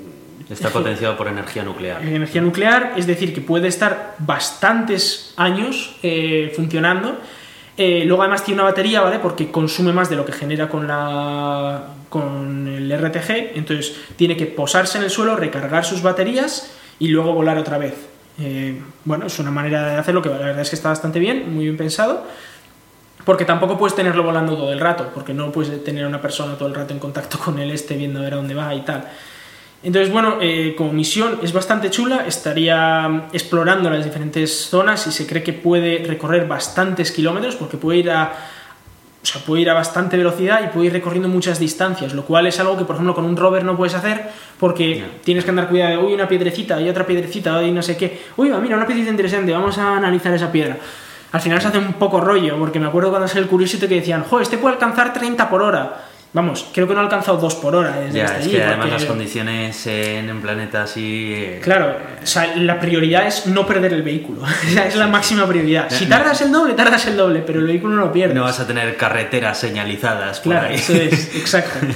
[0.52, 2.04] Está potenciado por energía nuclear.
[2.04, 7.18] energía nuclear, es decir, que puede estar bastantes años eh, funcionando.
[7.78, 9.20] Eh, luego además tiene una batería, ¿vale?
[9.20, 14.46] Porque consume más de lo que genera con, la, con el RTG, entonces tiene que
[14.46, 17.96] posarse en el suelo, recargar sus baterías y luego volar otra vez.
[18.40, 21.54] Eh, bueno, es una manera de hacerlo que la verdad es que está bastante bien,
[21.54, 22.26] muy bien pensado.
[23.26, 26.56] Porque tampoco puedes tenerlo volando todo el rato, porque no puedes tener a una persona
[26.56, 28.82] todo el rato en contacto con el este viendo a ver a dónde va y
[28.82, 29.08] tal.
[29.84, 35.12] Entonces, bueno, eh, como misión es bastante chula, estaría mm, explorando las diferentes zonas y
[35.12, 38.32] se cree que puede recorrer bastantes kilómetros porque puede ir a,
[39.24, 42.46] o sea, puede ir a bastante velocidad y puede ir recorriendo muchas distancias, lo cual
[42.46, 44.30] es algo que, por ejemplo, con un rover no puedes hacer
[44.60, 47.98] porque tienes que andar cuidado de, uy, una piedrecita, y otra piedrecita, y no sé
[47.98, 50.78] qué, uy, va, mira, una piedrecita interesante, vamos a analizar esa piedra.
[51.32, 53.96] Al final se hace un poco rollo, porque me acuerdo cuando salió el Curiosity que
[53.96, 56.11] decían, jo, este puede alcanzar 30 por hora.
[56.34, 58.78] Vamos, creo que no ha alcanzado 2 por hora desde Ya, es allí, que además
[58.88, 61.34] porque- las condiciones en un planeta así...
[61.36, 64.42] eh, Claro, o sea, la prioridad es no perder el vehículo.
[64.88, 65.90] Es la máxima prioridad.
[65.90, 68.36] Si tardas el doble, tardas el doble, pero el vehículo no lo pierdes.
[68.36, 70.76] No vas a tener carreteras señalizadas por Claro, ahí.
[70.76, 71.80] eso es, exacto.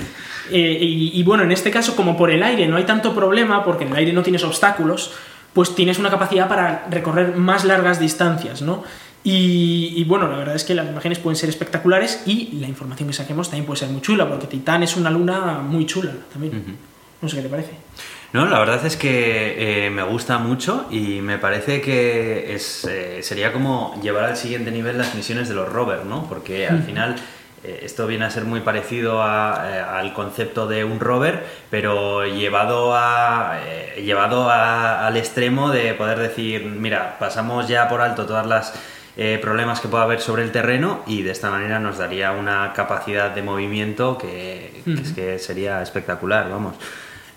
[0.52, 3.64] Eh, y, y bueno, en este caso, como por el aire no hay tanto problema,
[3.64, 5.12] porque en el aire no tienes obstáculos,
[5.54, 8.84] pues tienes una capacidad para recorrer más largas distancias, ¿no?
[9.26, 13.10] Y, y bueno, la verdad es que las imágenes pueden ser espectaculares y la información
[13.10, 16.78] que saquemos también puede ser muy chula, porque Titán es una luna muy chula también.
[17.22, 17.72] No sé qué te parece.
[18.34, 23.24] No, la verdad es que eh, me gusta mucho y me parece que es, eh,
[23.24, 26.26] sería como llevar al siguiente nivel las misiones de los rovers, ¿no?
[26.30, 27.16] Porque al final
[27.64, 32.94] eh, esto viene a ser muy parecido a, al concepto de un rover, pero llevado,
[32.96, 33.58] a,
[33.98, 38.74] llevado a- al extremo de poder decir, mira, pasamos ya por alto todas las
[39.18, 42.74] eh, problemas que pueda haber sobre el terreno y de esta manera nos daría una
[42.74, 46.76] capacidad de movimiento que, que es que sería espectacular, vamos.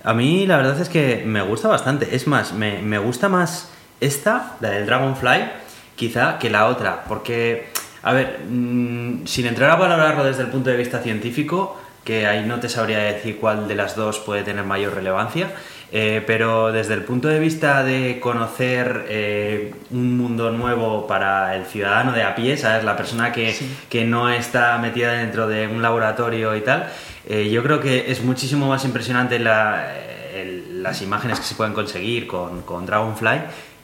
[0.04, 2.14] A mí la verdad es que me gusta bastante.
[2.14, 3.70] Es más, me, me gusta más
[4.00, 5.50] esta, la del Dragonfly,
[5.96, 7.04] quizá que la otra.
[7.04, 7.70] Porque,
[8.02, 12.44] a ver, mm, sin entrar a valorarlo desde el punto de vista científico, que ahí
[12.46, 15.50] no te sabría decir cuál de las dos puede tener mayor relevancia,
[15.92, 21.64] eh, pero desde el punto de vista de conocer eh, un mundo nuevo para el
[21.64, 22.84] ciudadano de a pie, ¿sabes?
[22.84, 23.56] La persona que,
[23.88, 26.88] que no está metida dentro de un laboratorio y tal,
[27.26, 29.92] eh, yo creo que es muchísimo más impresionante la-
[30.34, 33.40] el- las imágenes que se pueden conseguir con, con Dragonfly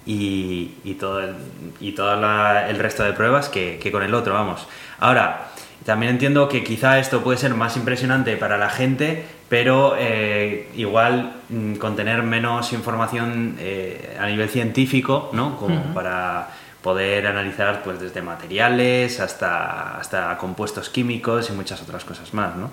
[0.06, 1.34] y, y todo, el,
[1.80, 4.66] y todo la- el resto de pruebas que, que con el otro, vamos.
[5.00, 5.46] Ahora,
[5.84, 11.34] también entiendo que quizá esto puede ser más impresionante para la gente, pero eh, igual
[11.50, 15.56] mm, contener menos información eh, a nivel científico, ¿no?
[15.56, 16.48] Como para
[16.82, 22.70] poder analizar pues desde materiales hasta, hasta compuestos químicos y muchas otras cosas más, ¿no?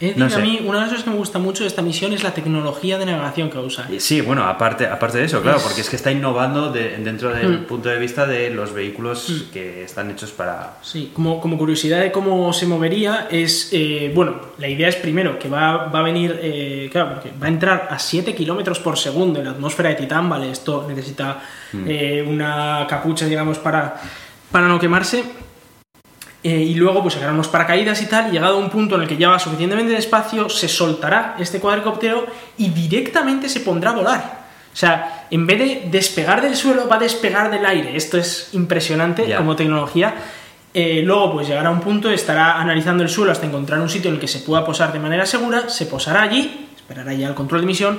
[0.00, 2.12] Es decir, a mí una de las cosas que me gusta mucho de esta misión
[2.12, 3.88] es la tecnología de navegación que usa.
[3.98, 7.64] Sí, bueno, aparte, aparte de eso, claro, porque es que está innovando dentro del mm.
[7.64, 9.52] punto de vista de los vehículos mm.
[9.52, 10.76] que están hechos para...
[10.82, 15.38] Sí, como, como curiosidad de cómo se movería es, eh, bueno, la idea es primero
[15.38, 18.96] que va, va a venir, eh, claro, porque va a entrar a 7 kilómetros por
[18.96, 20.50] segundo en la atmósfera de Titán, ¿vale?
[20.50, 21.42] Esto necesita
[21.72, 21.84] mm.
[21.88, 24.00] eh, una capucha, digamos, para,
[24.52, 25.24] para no quemarse
[26.42, 29.02] eh, y luego pues sacarán unos paracaídas y tal, y llegado a un punto en
[29.02, 32.26] el que ya va suficientemente despacio, se soltará este cuadricóptero
[32.56, 34.38] y directamente se pondrá a volar.
[34.72, 37.96] O sea, en vez de despegar del suelo, va a despegar del aire.
[37.96, 40.14] Esto es impresionante como tecnología.
[40.72, 44.08] Eh, luego, pues llegará a un punto, estará analizando el suelo hasta encontrar un sitio
[44.08, 47.34] en el que se pueda posar de manera segura, se posará allí, esperará ya el
[47.34, 47.98] control de misión,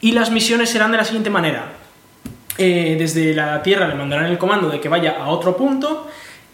[0.00, 1.72] y las misiones serán de la siguiente manera.
[2.58, 6.08] Eh, desde la Tierra le mandarán el comando de que vaya a otro punto,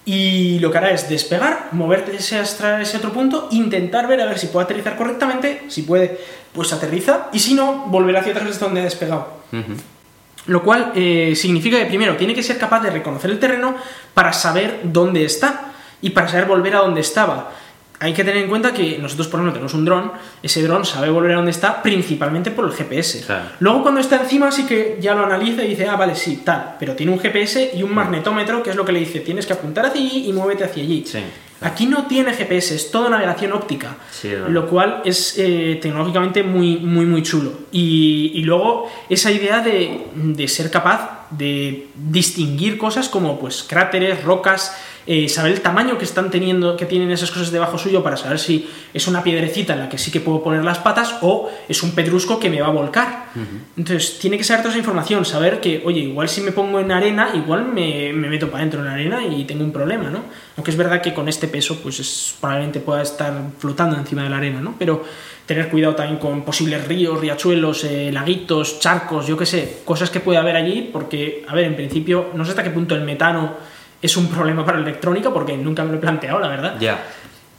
[0.08, 4.38] y lo que hará es despegar, moverse hasta ese otro punto, intentar ver a ver
[4.38, 6.20] si puede aterrizar correctamente, si puede,
[6.52, 9.26] pues aterriza, y si no, volver hacia atrás hasta donde ha despegado.
[10.46, 13.74] Lo cual eh, significa que primero tiene que ser capaz de reconocer el terreno
[14.14, 17.50] para saber dónde está y para saber volver a donde estaba
[17.98, 21.08] hay que tener en cuenta que nosotros, por ejemplo, tenemos un dron, ese dron sabe
[21.08, 23.24] volver a donde está principalmente por el GPS.
[23.60, 26.76] Luego, cuando está encima, sí que ya lo analiza y dice, ah, vale, sí, tal,
[26.78, 29.54] pero tiene un GPS y un magnetómetro que es lo que le dice, tienes que
[29.54, 31.04] apuntar hacia allí y muévete hacia allí.
[31.62, 33.96] Aquí no tiene GPS, es toda navegación óptica,
[34.48, 37.52] lo cual es eh, tecnológicamente muy, muy, muy chulo.
[37.72, 44.22] Y, y luego, esa idea de, de ser capaz de distinguir cosas como pues cráteres,
[44.22, 44.76] rocas,
[45.06, 48.40] eh, saber el tamaño que están teniendo, que tienen esas cosas debajo suyo para saber
[48.40, 51.82] si es una piedrecita en la que sí que puedo poner las patas o es
[51.84, 53.26] un pedrusco que me va a volcar.
[53.76, 56.90] Entonces, tiene que saber toda esa información, saber que, oye, igual si me pongo en
[56.90, 60.24] arena, igual me, meto para adentro en la arena y tengo un problema, ¿no?
[60.56, 64.30] Aunque es verdad que con este peso, pues es, probablemente pueda estar flotando encima de
[64.30, 64.74] la arena, ¿no?
[64.78, 65.04] Pero
[65.44, 70.18] tener cuidado también con posibles ríos, riachuelos, eh, laguitos, charcos, yo qué sé, cosas que
[70.18, 73.75] puede haber allí, porque, a ver, en principio, no sé hasta qué punto el metano
[74.06, 76.76] es un problema para la electrónica porque nunca me lo he planteado, la verdad.
[76.80, 77.04] Ya.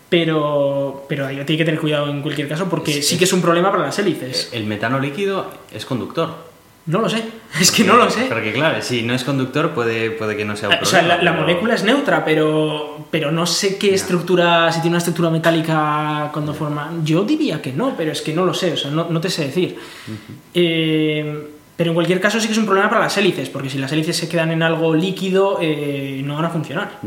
[0.10, 3.72] Pero, pero tiene que tener cuidado en cualquier caso porque sí que es un problema
[3.72, 4.50] para las hélices.
[4.54, 6.48] El metano líquido es conductor.
[6.86, 7.22] No lo sé,
[7.60, 8.26] es que no lo sé.
[8.30, 11.06] Porque claro, si no es conductor puede, puede que no sea un problema.
[11.06, 15.00] O sea, la, molécula es neutra, pero, pero no sé qué estructura, si tiene una
[15.00, 16.90] estructura metálica cuando forma...
[17.04, 19.48] Yo diría que no, pero es que no lo sé, o sea, no, te sé
[19.48, 19.78] decir.
[20.54, 23.78] eh, pero en cualquier caso sí que es un problema para las hélices, porque si
[23.78, 27.00] las hélices se quedan en algo líquido, eh, no van a funcionar.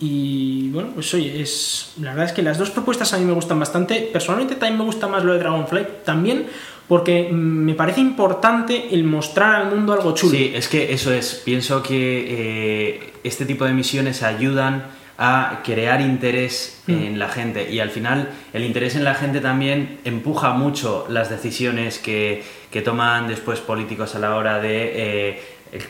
[0.00, 3.34] Y bueno, pues oye, es, la verdad es que las dos propuestas a mí me
[3.34, 4.08] gustan bastante.
[4.12, 6.46] Personalmente también me gusta más lo de Dragonfly, también
[6.88, 10.36] porque me parece importante el mostrar al mundo algo chulo.
[10.36, 11.40] Sí, es que eso es.
[11.44, 14.86] Pienso que eh, este tipo de misiones ayudan
[15.18, 16.92] a crear interés mm.
[16.92, 21.30] en la gente y al final el interés en la gente también empuja mucho las
[21.30, 22.44] decisiones que,
[22.84, 25.42] toman después políticos a la hora de eh,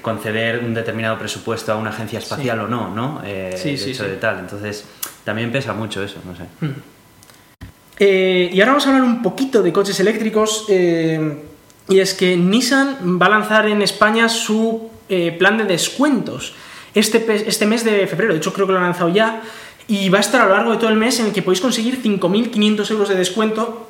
[0.03, 3.23] conceder un determinado presupuesto a una agencia espacial o no, ¿no?
[3.25, 4.41] Eh, sí, sí, de tal.
[4.41, 4.85] Entonces
[5.25, 6.43] también pesa mucho eso, no sé.
[6.61, 6.81] Mm.
[8.01, 10.67] Eh, y ahora vamos a hablar un poquito de coches eléctricos.
[10.69, 14.91] y es que Nissan va a lanzar en España su
[15.39, 16.55] plan de descuentos
[16.95, 18.33] este, este mes de febrero.
[18.33, 19.43] De hecho, creo que lo han lanzado ya.
[19.89, 21.61] Y va a estar a lo largo de todo el mes en el que podéis
[21.61, 23.89] conseguir 5.500 euros de descuento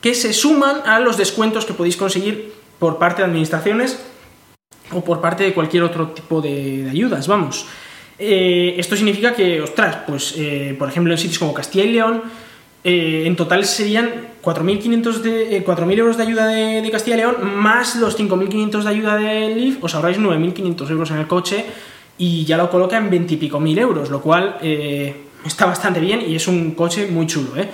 [0.00, 3.98] que se suman a los descuentos que podéis conseguir por parte de administraciones
[4.92, 7.66] o por parte de cualquier otro tipo de, ayudas, vamos.
[8.18, 12.22] Eh, esto significa que, ostras, pues eh, por ejemplo en sitios como Castilla y León,
[12.84, 17.96] eh, en total serían 4.500 de, 4.000 euros de ayuda de, Castilla y León más
[17.96, 21.64] los 5.500 de ayuda de Leaf, os ahorráis 9.500 euros en el coche
[22.18, 25.14] y ya lo coloca en 20 y pico mil euros, lo cual eh,
[25.44, 27.56] está bastante bien y es un coche muy chulo.
[27.56, 27.68] ¿eh?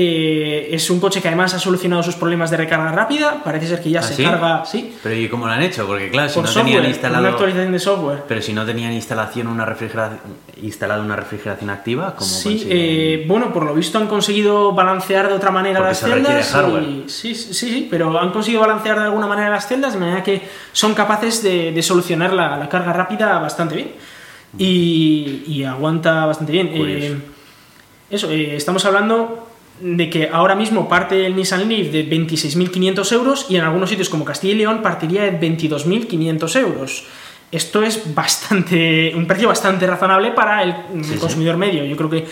[0.00, 3.42] Eh, es un coche que además ha solucionado sus problemas de recarga rápida.
[3.42, 4.64] Parece ser que ya ¿Ah, se carga.
[4.64, 4.96] Sí.
[5.02, 5.88] Pero ¿y cómo lo han hecho?
[5.88, 7.24] Porque claro, si no tenían instalado.
[7.24, 8.22] Una actualización de software.
[8.28, 10.20] Pero si no tenían instalación una refrigeración,
[10.62, 15.34] instalado una refrigeración activa, ¿cómo Sí, eh, bueno, por lo visto han conseguido balancear de
[15.34, 16.56] otra manera las celdas.
[17.08, 20.42] sí, sí, sí, pero han conseguido balancear de alguna manera las celdas de manera que
[20.70, 23.92] son capaces de, solucionar la, carga rápida bastante bien.
[24.56, 26.70] Y, aguanta bastante bien.
[26.72, 27.18] Eh,
[28.10, 29.47] eso, estamos hablando
[29.80, 34.08] de que ahora mismo parte el Nissan Leaf de 26.500 euros y en algunos sitios
[34.08, 37.04] como Castilla y León partiría de 22.500 euros.
[37.50, 40.74] Esto es bastante un precio bastante razonable para el,
[41.18, 41.84] consumidor medio.
[41.84, 42.26] Yo creo que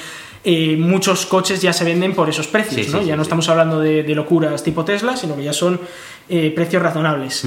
[0.44, 3.02] eh, muchos coches ya se venden por esos precios, ¿no?
[3.02, 5.80] ya no estamos hablando de, locuras tipo Tesla, sino que ya son
[6.28, 7.44] eh, precios razonables.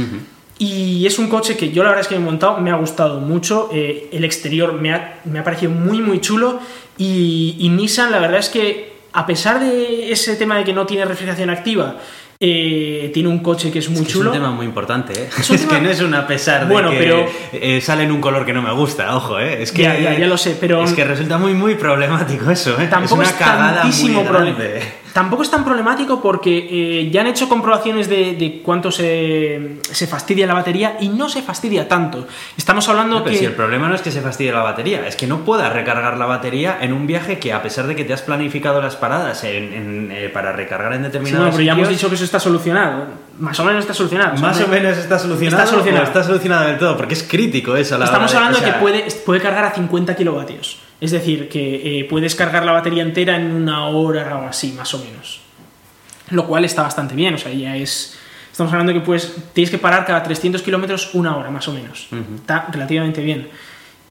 [0.57, 2.75] Y es un coche que yo la verdad es que me he montado, me ha
[2.75, 3.69] gustado mucho.
[3.71, 6.59] Eh, el exterior me ha, me ha, parecido muy, muy chulo.
[6.97, 10.85] Y, y Nissan, la verdad es que a pesar de ese tema de que no
[10.85, 11.95] tiene refrigeración activa,
[12.41, 14.29] eh, tiene un coche que es muy Es chulo.
[14.29, 15.29] un tema muy importante, ¿eh?
[15.39, 18.11] Es Es, tema- que no es una pesar de Bueno, que pero- eh, sale en
[18.13, 19.61] un color que no me gusta, ojo, ¿eh?
[19.61, 22.79] Es que, Ya, ya, ya lo sé, pero- Es que resulta muy, muy problemático eso,
[22.79, 22.87] ¿eh?
[22.89, 24.57] Tampoco es es, una cagada muy problema.
[24.57, 24.83] grande.
[25.13, 26.67] Tampoco es tan problemático porque
[27.01, 31.29] eh, ya han hecho comprobaciones de, de cuánto se, se fastidia la batería y no
[31.29, 32.27] se fastidia tanto.
[32.57, 33.39] Estamos hablando No, pero que...
[33.39, 36.17] si el problema no es que se fastidie la batería, es que no puedas recargar
[36.17, 39.43] la batería en un viaje que a pesar de que te has planificado las paradas
[39.43, 42.25] en- en, eh, para recargar en Sí, determinados bueno, pero ya hemos dicho que eso
[42.25, 43.05] está solucionado.
[43.39, 44.37] Más o menos está solucionado.
[44.37, 46.03] más o sea, menos está solucionado, Está solucionado.
[46.05, 47.97] está solucionado del todo, porque es crítico eso.
[47.97, 50.79] la Estamos hora de- hablando o sea, que puede, puede cargar a 50 kilovatios.
[51.01, 54.93] Es decir, que eh, puedes cargar la batería entera en una hora o así, más
[54.93, 55.41] o menos.
[56.29, 58.17] Lo cual está bastante bien, o sea, ya es...
[58.51, 62.09] Estamos hablando que pues, tienes que parar cada 300 kilómetros una hora, más o menos.
[62.35, 63.47] Está relativamente bien.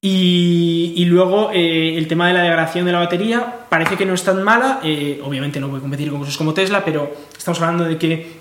[0.01, 4.15] Y, y luego eh, el tema de la degradación de la batería parece que no
[4.15, 4.81] es tan mala.
[4.83, 8.39] eh, obviamente no puede competir con cosas como Tesla, pero estamos hablando de que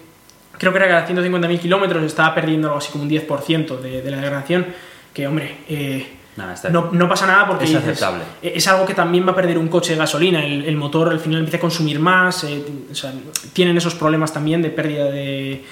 [0.57, 4.11] creo que era cada 150.000 kilómetros estaba perdiendo algo así como un 10% de, de
[4.11, 4.67] la degradación.
[5.13, 6.07] Que, hombre, eh,
[6.53, 8.21] Está no, no pasa nada porque Es aceptable.
[8.41, 10.43] eh, es algo que también va a perder un coche de gasolina.
[10.45, 12.43] El, el motor al final empieza a consumir más.
[12.43, 13.11] eh, o sea,
[13.53, 15.63] tienen esos problemas también de pérdida de,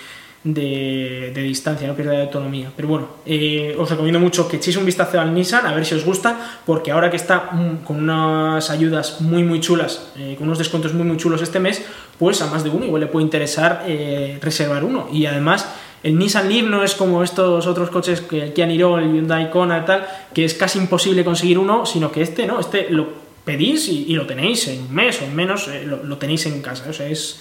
[0.43, 2.71] de, de distancia, no pérdida de autonomía.
[2.75, 5.95] Pero bueno, eh, os recomiendo mucho que echéis un vistazo al Nissan, a ver si
[5.95, 10.47] os gusta, porque ahora que está mm, con unas ayudas muy muy chulas, eh, con
[10.47, 11.83] unos descuentos muy muy chulos este mes,
[12.19, 15.07] pues a más de uno igual le puede interesar eh, reservar uno.
[15.11, 15.67] Y además
[16.03, 19.49] el Nissan Leaf no es como estos otros coches que el Kia Niro, el Hyundai
[19.49, 23.25] Kona y tal, que es casi imposible conseguir uno, sino que este no, este lo
[23.43, 26.89] pedís y, lo tenéis en un mes o en menos, eh, lo tenéis en casa.
[26.89, 27.39] O sea, es,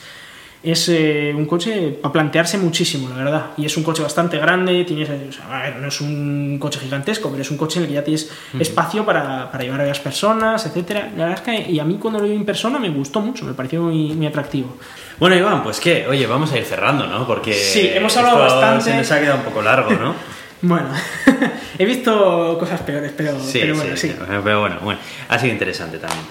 [0.64, 3.46] es eh, un coche para plantearse muchísimo, la verdad.
[3.56, 6.80] Y es un coche bastante grande, tienes, o sea, a ver, no es un coche
[6.80, 9.82] gigantesco, pero es un coche en el que ya tienes espacio para, para llevar a
[9.84, 11.10] varias personas, etcétera.
[11.16, 13.44] La verdad es que, y a mí cuando lo vi en persona me gustó mucho,
[13.44, 14.76] me pareció muy, muy atractivo.
[15.18, 17.26] Bueno, Iván, pues qué, oye, vamos a ir cerrando, ¿no?
[17.26, 18.84] Porque Sí, hemos hablado esto bastante.
[18.84, 20.14] Se nos ha quedado un poco largo, ¿no?
[20.66, 20.88] Bueno,
[21.78, 24.14] he visto cosas peores, pero, Sí, pero bueno, sí.
[24.18, 24.98] Pero bueno, bueno,
[25.28, 26.24] ha sido interesante también.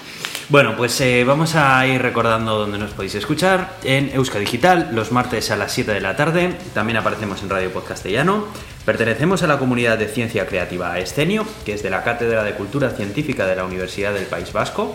[0.50, 3.78] Bueno, pues eh, vamos a ir recordando dónde nos podéis escuchar.
[3.82, 6.54] En Euska Digital, los martes a las 7 de la tarde.
[6.74, 8.44] También aparecemos en Radio Podcastellano.
[8.84, 12.90] Pertenecemos a la comunidad de ciencia creativa Escenio, que es de la Cátedra de Cultura
[12.90, 14.94] Científica de la Universidad del País Vasco.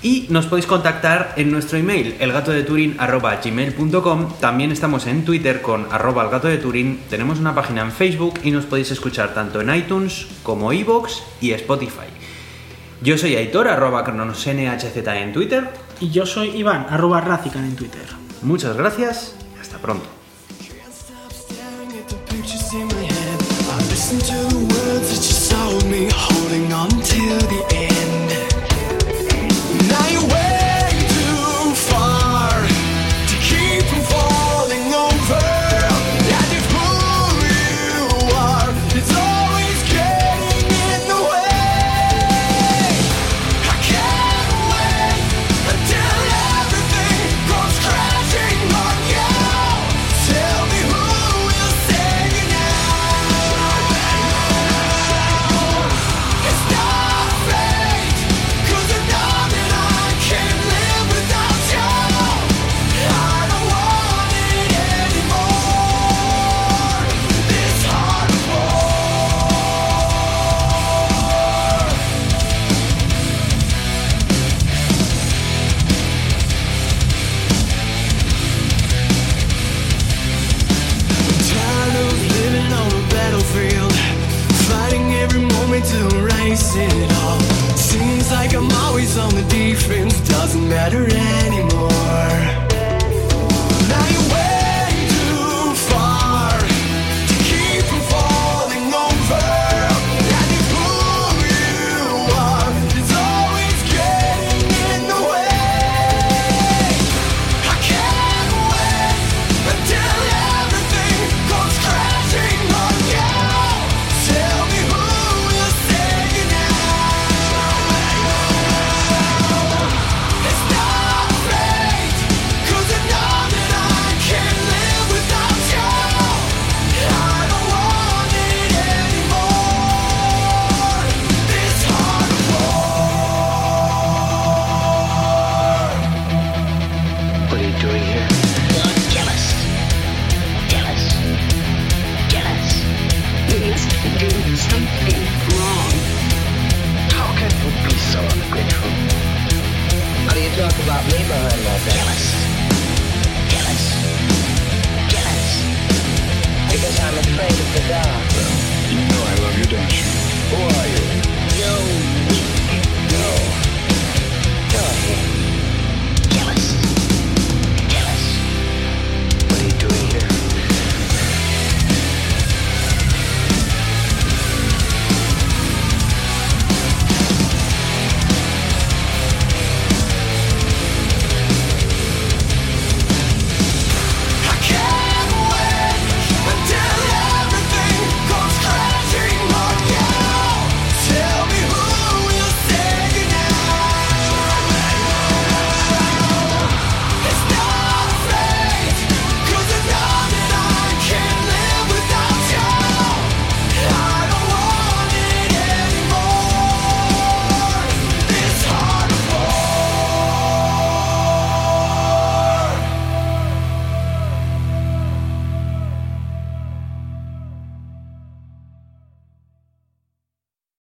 [0.00, 4.34] Y nos podéis contactar en nuestro email, elgatodeturin.gmail.com.
[4.38, 7.00] También estamos en Twitter con arroba el gato de Turín.
[7.10, 11.50] Tenemos una página en Facebook y nos podéis escuchar tanto en iTunes como iVoox y
[11.52, 12.06] Spotify.
[13.04, 15.68] Yo soy Aitor, arroba cronosnhz en Twitter.
[16.00, 18.00] Y yo soy Iván, arroba Razican en Twitter.
[18.40, 20.06] Muchas gracias y hasta pronto.